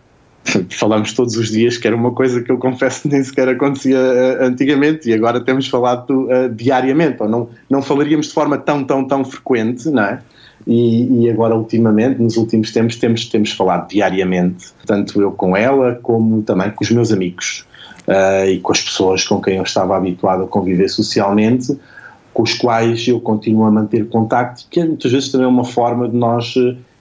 falamos 0.70 1.12
todos 1.12 1.36
os 1.36 1.50
dias, 1.50 1.78
que 1.78 1.86
era 1.86 1.96
uma 1.96 2.12
coisa 2.12 2.42
que 2.42 2.50
eu 2.50 2.58
confesso 2.58 3.08
nem 3.08 3.22
sequer 3.22 3.48
acontecia 3.48 3.98
uh, 3.98 4.44
antigamente 4.44 5.08
e 5.08 5.14
agora 5.14 5.40
temos 5.40 5.68
falado 5.68 6.28
uh, 6.28 6.48
diariamente, 6.54 7.22
ou 7.22 7.28
não, 7.28 7.48
não 7.68 7.82
falaríamos 7.82 8.28
de 8.28 8.32
forma 8.32 8.58
tão, 8.58 8.84
tão, 8.84 9.06
tão 9.06 9.24
frequente, 9.24 9.88
não 9.88 10.02
é? 10.02 10.20
E, 10.66 11.24
e, 11.24 11.30
agora 11.30 11.54
ultimamente, 11.54 12.22
nos 12.22 12.36
últimos 12.36 12.72
tempos, 12.72 12.96
temos, 12.96 13.26
temos 13.26 13.52
falado 13.52 13.88
diariamente, 13.88 14.66
tanto 14.86 15.20
eu 15.20 15.32
com 15.32 15.54
ela 15.54 15.98
como 16.02 16.42
também 16.42 16.70
com 16.70 16.82
os 16.82 16.90
meus 16.90 17.12
amigos 17.12 17.66
uh, 18.08 18.48
e 18.48 18.60
com 18.60 18.72
as 18.72 18.80
pessoas 18.80 19.26
com 19.26 19.42
quem 19.42 19.56
eu 19.56 19.62
estava 19.62 19.96
habituado 19.96 20.44
a 20.44 20.46
conviver 20.46 20.88
socialmente, 20.88 21.76
com 22.32 22.42
os 22.42 22.54
quais 22.54 23.06
eu 23.06 23.20
continuo 23.20 23.64
a 23.64 23.70
manter 23.70 24.08
contacto, 24.08 24.64
que 24.70 24.82
muitas 24.82 25.12
vezes 25.12 25.30
também 25.30 25.46
é 25.46 25.50
uma 25.50 25.64
forma 25.64 26.08
de 26.08 26.16
nós 26.16 26.54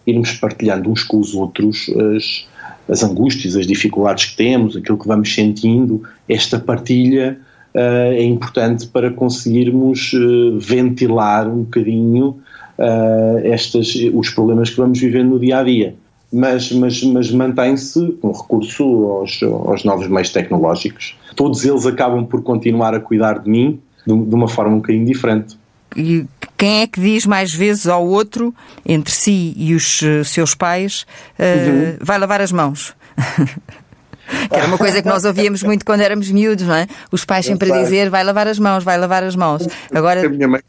irmos 0.05 0.33
partilhando 0.33 0.89
uns 0.89 1.03
com 1.03 1.17
os 1.17 1.33
outros 1.33 1.89
as 2.15 2.45
as 2.87 3.03
angústias, 3.03 3.55
as 3.55 3.65
dificuldades 3.65 4.25
que 4.25 4.37
temos, 4.37 4.75
aquilo 4.75 4.97
que 4.97 5.07
vamos 5.07 5.33
sentindo, 5.33 6.03
esta 6.27 6.59
partilha 6.59 7.37
uh, 7.73 8.13
é 8.13 8.23
importante 8.23 8.87
para 8.87 9.11
conseguirmos 9.11 10.13
uh, 10.13 10.59
ventilar 10.59 11.47
um 11.47 11.63
bocadinho 11.63 12.37
uh, 12.77 13.39
estas, 13.43 13.93
os 14.13 14.29
problemas 14.29 14.69
que 14.69 14.77
vamos 14.77 14.99
vivendo 14.99 15.29
no 15.29 15.39
dia 15.39 15.59
a 15.59 15.63
dia. 15.63 15.95
Mas, 16.31 16.71
mas, 16.71 17.03
mas 17.03 17.31
mantém-se 17.31 18.13
com 18.13 18.31
recurso 18.31 18.83
aos, 18.83 19.43
aos 19.43 19.83
novos 19.83 20.07
meios 20.07 20.31
tecnológicos. 20.31 21.15
Todos 21.35 21.63
eles 21.63 21.85
acabam 21.85 22.25
por 22.25 22.41
continuar 22.41 22.95
a 22.95 22.99
cuidar 22.99 23.39
de 23.39 23.49
mim 23.49 23.79
de, 24.05 24.15
de 24.15 24.35
uma 24.35 24.47
forma 24.47 24.73
um 24.73 24.77
bocadinho 24.77 25.05
diferente 25.05 25.55
e 25.95 26.25
quem 26.57 26.81
é 26.81 26.87
que 26.87 26.99
diz 26.99 27.25
mais 27.25 27.53
vezes 27.53 27.87
ao 27.87 28.05
outro, 28.05 28.53
entre 28.85 29.13
si 29.13 29.53
e 29.57 29.73
os 29.73 30.01
uh, 30.01 30.23
seus 30.23 30.55
pais, 30.55 31.05
uh, 31.39 31.43
uhum. 31.43 31.97
vai 32.01 32.17
lavar 32.17 32.41
as 32.41 32.51
mãos? 32.51 32.95
que 34.49 34.55
era 34.55 34.67
uma 34.67 34.77
coisa 34.77 35.01
que 35.01 35.07
nós 35.07 35.25
ouvíamos 35.25 35.63
muito 35.63 35.85
quando 35.85 36.01
éramos 36.01 36.29
miúdos, 36.31 36.65
não 36.65 36.75
é? 36.75 36.87
Os 37.11 37.25
pais 37.25 37.45
sempre 37.45 37.71
a 37.71 37.83
dizer 37.83 38.09
vai 38.09 38.23
lavar 38.23 38.47
as 38.47 38.59
mãos, 38.59 38.83
vai 38.83 38.97
lavar 38.97 39.23
as 39.23 39.35
mãos. 39.35 39.67
Agora... 39.93 40.25
A 40.25 40.29
minha 40.29 40.47
mãe, 40.47 40.61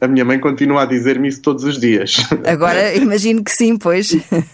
a 0.00 0.08
minha 0.08 0.24
mãe 0.24 0.38
continua 0.38 0.82
a 0.82 0.86
dizer-me 0.86 1.28
isso 1.28 1.42
todos 1.42 1.64
os 1.64 1.78
dias. 1.78 2.16
Agora 2.46 2.94
imagino 2.96 3.42
que 3.42 3.50
sim, 3.50 3.76
pois. 3.76 4.12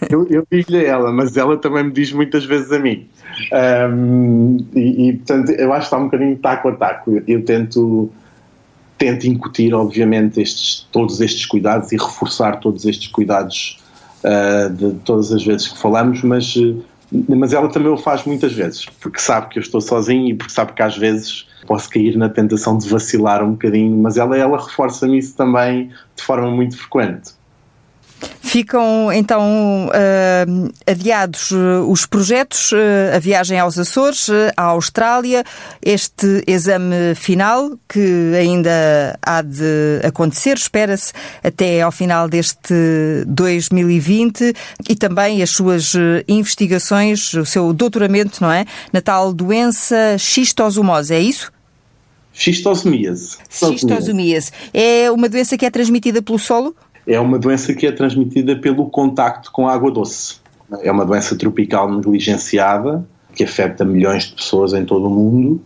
Eu, 0.09 0.27
eu 0.29 0.45
digo-lhe 0.51 0.85
a 0.85 0.89
ela, 0.89 1.11
mas 1.11 1.35
ela 1.37 1.57
também 1.57 1.85
me 1.85 1.91
diz 1.91 2.11
muitas 2.11 2.45
vezes 2.45 2.71
a 2.71 2.79
mim. 2.79 3.07
Um, 3.53 4.57
e, 4.75 5.09
e, 5.09 5.13
portanto, 5.13 5.51
eu 5.51 5.71
acho 5.71 5.81
que 5.81 5.85
está 5.85 5.97
um 5.97 6.05
bocadinho 6.05 6.37
taco 6.37 6.69
a 6.69 6.75
taco. 6.75 7.11
Eu, 7.11 7.23
eu 7.27 7.45
tento 7.45 8.11
tenta 8.99 9.25
incutir, 9.27 9.73
obviamente, 9.73 10.41
estes, 10.41 10.85
todos 10.91 11.21
estes 11.21 11.45
cuidados 11.45 11.91
e 11.91 11.97
reforçar 11.97 12.59
todos 12.59 12.85
estes 12.85 13.07
cuidados 13.07 13.79
uh, 14.23 14.69
de 14.71 14.93
todas 14.99 15.31
as 15.31 15.43
vezes 15.43 15.69
que 15.69 15.79
falamos, 15.79 16.21
mas, 16.21 16.53
uh, 16.57 16.83
mas 17.29 17.53
ela 17.53 17.69
também 17.69 17.89
o 17.89 17.97
faz 17.97 18.25
muitas 18.25 18.51
vezes, 18.51 18.85
porque 18.99 19.19
sabe 19.19 19.49
que 19.49 19.57
eu 19.57 19.61
estou 19.61 19.79
sozinho 19.79 20.27
e 20.27 20.33
porque 20.35 20.51
sabe 20.51 20.73
que 20.73 20.83
às 20.83 20.97
vezes 20.97 21.47
posso 21.65 21.89
cair 21.89 22.17
na 22.17 22.27
tentação 22.27 22.77
de 22.77 22.89
vacilar 22.89 23.41
um 23.43 23.51
bocadinho, 23.51 23.97
mas 23.97 24.17
ela, 24.17 24.37
ela 24.37 24.57
reforça-me 24.57 25.17
isso 25.17 25.35
também 25.35 25.89
de 26.15 26.23
forma 26.23 26.51
muito 26.51 26.77
frequente. 26.77 27.38
Ficam 28.41 29.11
então 29.13 29.87
uh, 29.87 30.71
adiados 30.87 31.51
uh, 31.51 31.85
os 31.87 32.07
projetos, 32.07 32.71
uh, 32.71 33.15
a 33.15 33.19
viagem 33.19 33.59
aos 33.59 33.77
Açores, 33.77 34.27
à 34.57 34.63
Austrália, 34.63 35.43
este 35.85 36.43
exame 36.47 37.13
final 37.15 37.77
que 37.87 38.33
ainda 38.35 39.17
há 39.21 39.43
de 39.43 40.01
acontecer, 40.03 40.57
espera-se 40.57 41.13
até 41.43 41.81
ao 41.81 41.91
final 41.91 42.27
deste 42.27 42.73
2020 43.27 44.53
e 44.89 44.95
também 44.95 45.43
as 45.43 45.51
suas 45.51 45.93
investigações, 46.27 47.33
o 47.35 47.45
seu 47.45 47.71
doutoramento, 47.71 48.41
não 48.41 48.51
é? 48.51 48.65
Na 48.91 49.01
tal 49.01 49.31
doença 49.31 50.17
xistosomose, 50.17 51.13
é 51.13 51.19
isso? 51.19 51.51
Xistosomíase. 52.33 53.37
Xistosomíase. 53.49 54.51
É 54.73 55.11
uma 55.11 55.27
doença 55.27 55.57
que 55.57 55.65
é 55.65 55.69
transmitida 55.69 56.21
pelo 56.21 56.39
solo? 56.39 56.75
É 57.09 57.19
uma 57.19 57.39
doença 57.39 57.73
que 57.73 57.87
é 57.87 57.91
transmitida 57.91 58.55
pelo 58.55 58.89
contacto 58.89 59.51
com 59.51 59.67
água 59.67 59.91
doce. 59.91 60.37
É 60.83 60.91
uma 60.91 61.05
doença 61.05 61.35
tropical 61.35 61.91
negligenciada 61.91 63.03
que 63.35 63.43
afeta 63.43 63.83
milhões 63.83 64.25
de 64.25 64.35
pessoas 64.35 64.73
em 64.73 64.85
todo 64.85 65.07
o 65.07 65.09
mundo 65.09 65.61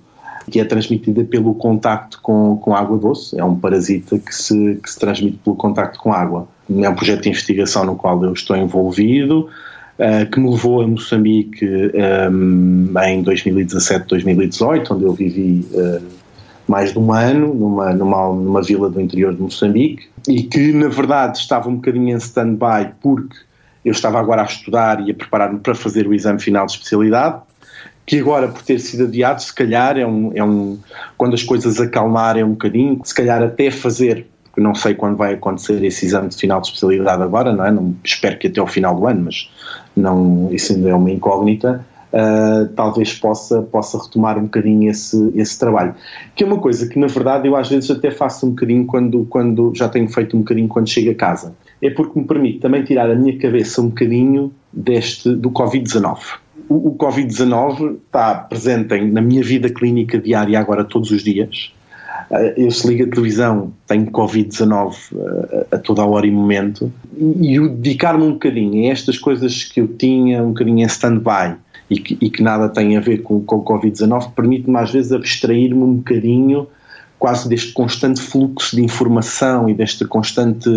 que 0.49 0.59
é 0.59 0.65
transmitida 0.65 1.23
pelo 1.23 1.53
contacto 1.55 2.19
com, 2.21 2.57
com 2.57 2.75
água 2.75 2.97
doce. 2.97 3.37
É 3.39 3.43
um 3.43 3.55
parasita 3.55 4.17
que 4.19 4.33
se, 4.33 4.79
que 4.81 4.89
se 4.89 4.99
transmite 4.99 5.37
pelo 5.43 5.55
contacto 5.55 5.99
com 5.99 6.11
água. 6.11 6.47
É 6.69 6.89
um 6.89 6.95
projeto 6.95 7.23
de 7.23 7.29
investigação 7.29 7.85
no 7.85 7.95
qual 7.95 8.23
eu 8.23 8.33
estou 8.33 8.55
envolvido, 8.55 9.49
uh, 9.99 10.29
que 10.29 10.39
me 10.39 10.49
levou 10.49 10.81
a 10.81 10.87
Moçambique 10.87 11.65
um, 12.31 12.93
em 13.05 13.21
2017, 13.21 14.07
2018, 14.07 14.93
onde 14.93 15.03
eu 15.03 15.13
vivi 15.13 15.65
uh, 15.73 16.01
mais 16.67 16.93
de 16.93 16.99
um 16.99 17.11
ano 17.11 17.53
numa, 17.53 17.93
numa, 17.93 18.33
numa 18.33 18.61
vila 18.61 18.89
do 18.89 18.99
interior 19.01 19.33
de 19.33 19.41
Moçambique 19.41 20.07
e 20.27 20.43
que 20.43 20.71
na 20.71 20.87
verdade 20.87 21.37
estava 21.37 21.69
um 21.69 21.75
bocadinho 21.75 22.09
em 22.09 22.17
stand-by 22.17 22.93
porque 23.01 23.35
eu 23.83 23.91
estava 23.91 24.19
agora 24.19 24.41
a 24.41 24.45
estudar 24.45 25.05
e 25.05 25.11
a 25.11 25.13
preparar-me 25.13 25.59
para 25.59 25.75
fazer 25.75 26.07
o 26.07 26.13
exame 26.13 26.39
final 26.39 26.65
de 26.65 26.73
especialidade 26.73 27.41
que 28.05 28.19
agora 28.19 28.47
por 28.47 28.61
ter 28.61 28.79
sido 28.79 29.03
adiado 29.03 29.41
se 29.41 29.53
calhar 29.53 29.97
é 29.97 30.05
um, 30.05 30.31
é 30.35 30.43
um 30.43 30.79
quando 31.17 31.33
as 31.33 31.43
coisas 31.43 31.79
acalmarem 31.79 32.43
um 32.43 32.51
bocadinho 32.51 33.01
se 33.03 33.13
calhar 33.13 33.41
até 33.43 33.69
fazer 33.69 34.27
porque 34.53 34.61
não 34.61 34.75
sei 34.75 34.93
quando 34.93 35.17
vai 35.17 35.33
acontecer 35.33 35.83
esse 35.83 36.05
exame 36.05 36.29
de 36.29 36.37
final 36.37 36.61
de 36.61 36.67
especialidade 36.67 37.23
agora, 37.23 37.51
não 37.51 37.65
é? 37.65 37.71
Não, 37.71 37.95
espero 38.03 38.37
que 38.37 38.45
até 38.45 38.59
ao 38.59 38.67
final 38.67 38.95
do 38.95 39.07
ano, 39.07 39.23
mas 39.25 39.49
não, 39.97 40.47
isso 40.51 40.73
ainda 40.73 40.89
é 40.89 40.93
uma 40.93 41.09
incógnita 41.09 41.83
uh, 42.13 42.67
talvez 42.75 43.13
possa, 43.13 43.61
possa 43.63 44.01
retomar 44.01 44.37
um 44.37 44.43
bocadinho 44.43 44.89
esse, 44.89 45.31
esse 45.35 45.57
trabalho. 45.57 45.95
Que 46.35 46.43
é 46.43 46.47
uma 46.47 46.59
coisa 46.59 46.87
que, 46.87 46.99
na 46.99 47.07
verdade, 47.07 47.47
eu 47.47 47.55
às 47.55 47.69
vezes 47.69 47.89
até 47.89 48.11
faço 48.11 48.45
um 48.45 48.49
bocadinho 48.51 48.85
quando, 48.85 49.25
quando 49.25 49.73
já 49.75 49.89
tenho 49.89 50.07
feito 50.07 50.37
um 50.37 50.41
bocadinho 50.41 50.67
quando 50.67 50.87
chego 50.87 51.11
a 51.11 51.15
casa. 51.15 51.53
É 51.81 51.89
porque 51.89 52.17
me 52.17 52.25
permite 52.25 52.59
também 52.59 52.83
tirar 52.83 53.09
a 53.09 53.15
minha 53.15 53.37
cabeça 53.37 53.81
um 53.81 53.89
bocadinho 53.89 54.53
deste, 54.71 55.35
do 55.35 55.49
Covid-19. 55.49 56.19
O, 56.69 56.89
o 56.89 56.95
Covid-19 56.95 57.97
está 58.05 58.35
presente 58.35 59.01
na 59.01 59.21
minha 59.21 59.43
vida 59.43 59.69
clínica 59.69 60.17
diária 60.17 60.59
agora 60.59 60.85
todos 60.85 61.11
os 61.11 61.23
dias. 61.23 61.73
Ah, 62.31 62.41
eu 62.57 62.71
se 62.71 62.87
ligo 62.87 63.03
a 63.03 63.07
televisão, 63.07 63.73
tenho 63.87 64.05
Covid-19 64.07 64.95
ah, 65.15 65.75
a 65.75 65.77
toda 65.77 66.01
a 66.01 66.05
hora 66.05 66.25
e 66.25 66.31
momento, 66.31 66.91
e 67.17 67.59
o 67.59 67.69
dedicar-me 67.69 68.23
um 68.23 68.33
bocadinho 68.33 68.89
a 68.89 68.91
estas 68.91 69.17
coisas 69.17 69.63
que 69.63 69.81
eu 69.81 69.87
tinha 69.87 70.41
um 70.41 70.49
bocadinho 70.49 70.79
em 70.79 70.85
stand-by, 70.85 71.57
e 71.93 71.99
que, 71.99 72.17
e 72.19 72.29
que 72.29 72.41
nada 72.41 72.67
tem 72.67 72.97
a 72.97 72.99
ver 72.99 73.21
com, 73.21 73.41
com 73.41 73.57
o 73.57 73.63
Covid-19, 73.63 74.33
permite-me 74.33 74.77
às 74.77 74.91
vezes 74.91 75.11
abstrair-me 75.11 75.83
um 75.83 75.93
bocadinho 75.95 76.67
quase 77.19 77.47
deste 77.47 77.71
constante 77.71 78.19
fluxo 78.19 78.75
de 78.75 78.83
informação 78.83 79.69
e 79.69 79.73
desta 79.73 80.05
constante 80.05 80.69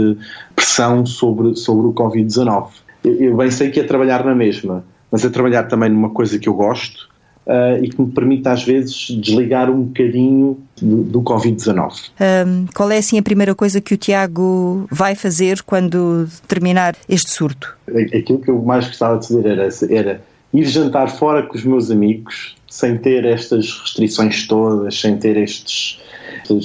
pressão 0.54 1.06
sobre, 1.06 1.56
sobre 1.56 1.86
o 1.86 1.92
Covid-19. 1.92 2.68
Eu, 3.02 3.14
eu, 3.16 3.36
bem 3.36 3.50
sei 3.50 3.70
que 3.70 3.80
é 3.80 3.82
trabalhar 3.82 4.24
na 4.24 4.34
mesma, 4.34 4.84
mas 5.10 5.24
é 5.24 5.30
trabalhar 5.30 5.64
também 5.64 5.88
numa 5.88 6.10
coisa 6.10 6.38
que 6.38 6.48
eu 6.48 6.54
gosto 6.54 7.08
uh, 7.46 7.82
e 7.82 7.88
que 7.88 8.00
me 8.00 8.10
permite 8.12 8.46
às 8.46 8.62
vezes 8.62 9.08
desligar 9.20 9.70
um 9.70 9.84
bocadinho 9.84 10.58
do, 10.80 11.02
do 11.02 11.22
Covid-19. 11.22 12.10
Um, 12.46 12.66
qual 12.74 12.90
é 12.90 12.98
assim 12.98 13.18
a 13.18 13.22
primeira 13.22 13.54
coisa 13.54 13.80
que 13.80 13.94
o 13.94 13.96
Tiago 13.96 14.86
vai 14.90 15.14
fazer 15.14 15.62
quando 15.62 16.28
terminar 16.46 16.94
este 17.08 17.30
surto? 17.30 17.74
Aquilo 17.88 18.38
que 18.38 18.50
eu 18.50 18.62
mais 18.62 18.86
gostava 18.86 19.18
de 19.18 19.28
fazer 19.28 19.46
era, 19.46 19.68
era 19.90 20.20
ir 20.56 20.64
jantar 20.64 21.08
fora 21.08 21.42
com 21.42 21.56
os 21.56 21.64
meus 21.64 21.90
amigos, 21.90 22.56
sem 22.68 22.96
ter 22.96 23.24
estas 23.24 23.78
restrições 23.80 24.46
todas, 24.46 24.98
sem 24.98 25.16
ter 25.16 25.36
estes, 25.36 26.00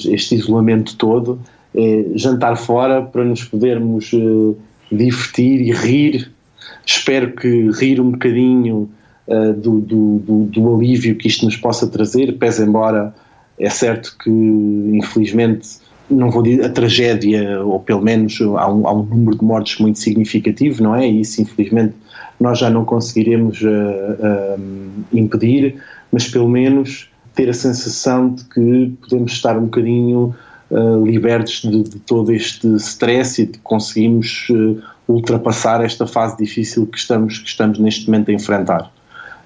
este 0.05 0.35
isolamento 0.35 0.95
todo, 0.95 1.39
é 1.75 2.05
jantar 2.15 2.57
fora 2.57 3.01
para 3.01 3.23
nos 3.23 3.43
podermos 3.43 4.11
uh, 4.13 4.57
divertir 4.91 5.61
e 5.61 5.71
rir. 5.71 6.31
Espero 6.85 7.33
que 7.35 7.69
rir 7.71 7.99
um 7.99 8.11
bocadinho 8.11 8.89
uh, 9.27 9.53
do, 9.53 9.79
do, 9.79 10.19
do, 10.19 10.43
do, 10.45 10.75
alívio 10.75 11.15
que 11.15 11.27
isto 11.27 11.45
nos 11.45 11.55
possa 11.55 11.87
trazer, 11.87 12.37
pese 12.37 12.63
embora 12.63 13.13
é 13.59 13.69
certo 13.69 14.15
que, 14.23 14.29
infelizmente, 14.29 15.67
não 16.11 16.29
vou 16.29 16.43
dizer 16.43 16.65
a 16.65 16.69
tragédia, 16.69 17.61
ou 17.63 17.79
pelo 17.79 18.01
menos 18.01 18.39
há 18.41 18.71
um, 18.71 18.87
há 18.87 18.93
um 18.93 19.03
número 19.03 19.37
de 19.37 19.43
mortes 19.43 19.79
muito 19.79 19.99
significativo, 19.99 20.83
não 20.83 20.95
é? 20.95 21.07
Isso, 21.07 21.41
infelizmente, 21.41 21.95
nós 22.39 22.59
já 22.59 22.69
não 22.69 22.83
conseguiremos 22.83 23.61
uh, 23.61 23.67
uh, 23.67 24.61
impedir, 25.13 25.75
mas 26.11 26.27
pelo 26.27 26.49
menos 26.49 27.09
ter 27.35 27.49
a 27.49 27.53
sensação 27.53 28.33
de 28.33 28.43
que 28.45 28.93
podemos 29.01 29.31
estar 29.31 29.57
um 29.57 29.65
bocadinho 29.65 30.35
uh, 30.69 31.05
libertos 31.05 31.61
de, 31.61 31.83
de, 31.83 31.99
todo 31.99 32.31
este 32.31 32.67
stress 32.75 33.41
e 33.41 33.45
de 33.45 33.57
conseguimos 33.59 34.47
ultrapassar 35.07 35.83
esta 35.83 36.07
fase 36.07 36.37
difícil 36.37 36.85
que 36.87 36.97
estamos, 36.97 37.37
que 37.37 37.47
estamos 37.47 37.79
neste 37.79 38.07
momento 38.07 38.31
a 38.31 38.33
enfrentar. 38.33 38.91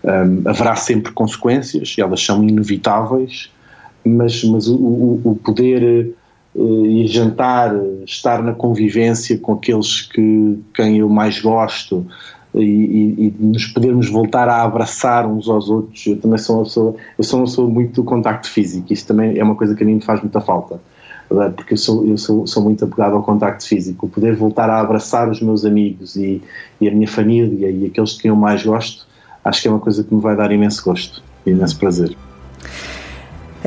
Um, 0.03 0.47
haverá 0.47 0.75
sempre 0.75 1.11
consequências, 1.11 1.95
elas 1.97 2.23
são 2.23 2.43
inevitáveis, 2.43 3.51
mas, 4.05 4.43
mas 4.43 4.67
o, 4.67 4.75
o, 4.75 5.21
o 5.23 5.35
poder 5.35 6.13
ir 6.55 7.07
jantar, 7.07 7.75
estar 8.05 8.41
na 8.41 8.53
convivência 8.53 9.37
com 9.37 9.53
aqueles 9.53 10.01
que 10.01 10.59
quem 10.73 10.99
eu 10.99 11.09
mais 11.09 11.39
gosto, 11.39 12.05
e, 12.53 12.61
e, 12.61 13.25
e, 13.27 13.35
nos 13.39 13.65
podermos 13.67 14.09
voltar 14.09 14.47
a 14.47 14.63
abraçar 14.63 15.27
uns 15.27 15.49
aos 15.49 15.69
outros. 15.69 16.05
Eu 16.05 16.17
também 16.17 16.37
sou 16.37 16.57
uma 16.57 16.63
pessoa, 16.63 16.95
eu 17.17 17.23
sou 17.23 17.39
uma 17.39 17.45
pessoa 17.45 17.69
muito 17.69 18.01
do 18.01 18.03
contacto 18.03 18.49
físico, 18.49 18.93
isso 18.93 19.05
também 19.05 19.37
é 19.37 19.43
uma 19.43 19.55
coisa 19.55 19.75
que 19.75 19.83
a 19.83 19.85
mim 19.85 19.95
me 19.95 20.01
faz 20.01 20.21
muita 20.21 20.39
falta, 20.39 20.79
porque 21.27 21.73
eu 21.73 21.77
sou, 21.77 22.07
eu 22.07 22.17
sou, 22.17 22.47
sou 22.47 22.63
muito 22.63 22.85
apegado 22.85 23.15
ao 23.15 23.23
contacto 23.23 23.67
físico. 23.67 24.07
Poder 24.07 24.35
voltar 24.35 24.69
a 24.69 24.79
abraçar 24.79 25.29
os 25.29 25.41
meus 25.41 25.65
amigos 25.65 26.15
e, 26.15 26.41
e 26.79 26.87
a 26.87 26.91
minha 26.91 27.07
família 27.07 27.69
e 27.69 27.87
aqueles 27.87 28.13
que 28.13 28.29
eu 28.29 28.35
mais 28.35 28.63
gosto, 28.63 29.05
acho 29.43 29.61
que 29.61 29.67
é 29.67 29.71
uma 29.71 29.79
coisa 29.79 30.03
que 30.03 30.13
me 30.13 30.21
vai 30.21 30.35
dar 30.35 30.51
imenso 30.51 30.83
gosto 30.83 31.21
imenso 31.45 31.77
prazer. 31.77 32.15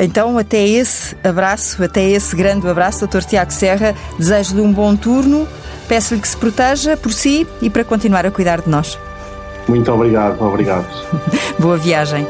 Então, 0.01 0.39
até 0.39 0.67
esse 0.67 1.17
abraço, 1.25 1.83
até 1.83 2.03
esse 2.03 2.35
grande 2.37 2.67
abraço, 2.69 3.07
Dr. 3.07 3.23
Tiago 3.23 3.53
Serra, 3.53 3.95
desejo-lhe 4.19 4.61
um 4.61 4.73
bom 4.73 4.95
turno 4.95 5.47
Peço-lhe 5.89 6.21
que 6.21 6.29
se 6.29 6.37
proteja 6.37 6.97
por 6.97 7.13
si 7.13 7.47
e 7.63 7.71
para 7.71 7.83
continuar 7.83 8.27
a 8.27 8.31
cuidar 8.31 8.61
de 8.61 8.69
nós. 8.69 8.99
Muito 9.67 9.91
obrigado, 9.91 10.41
obrigado. 10.43 10.87
Boa 11.59 11.79
viagem. 11.79 12.27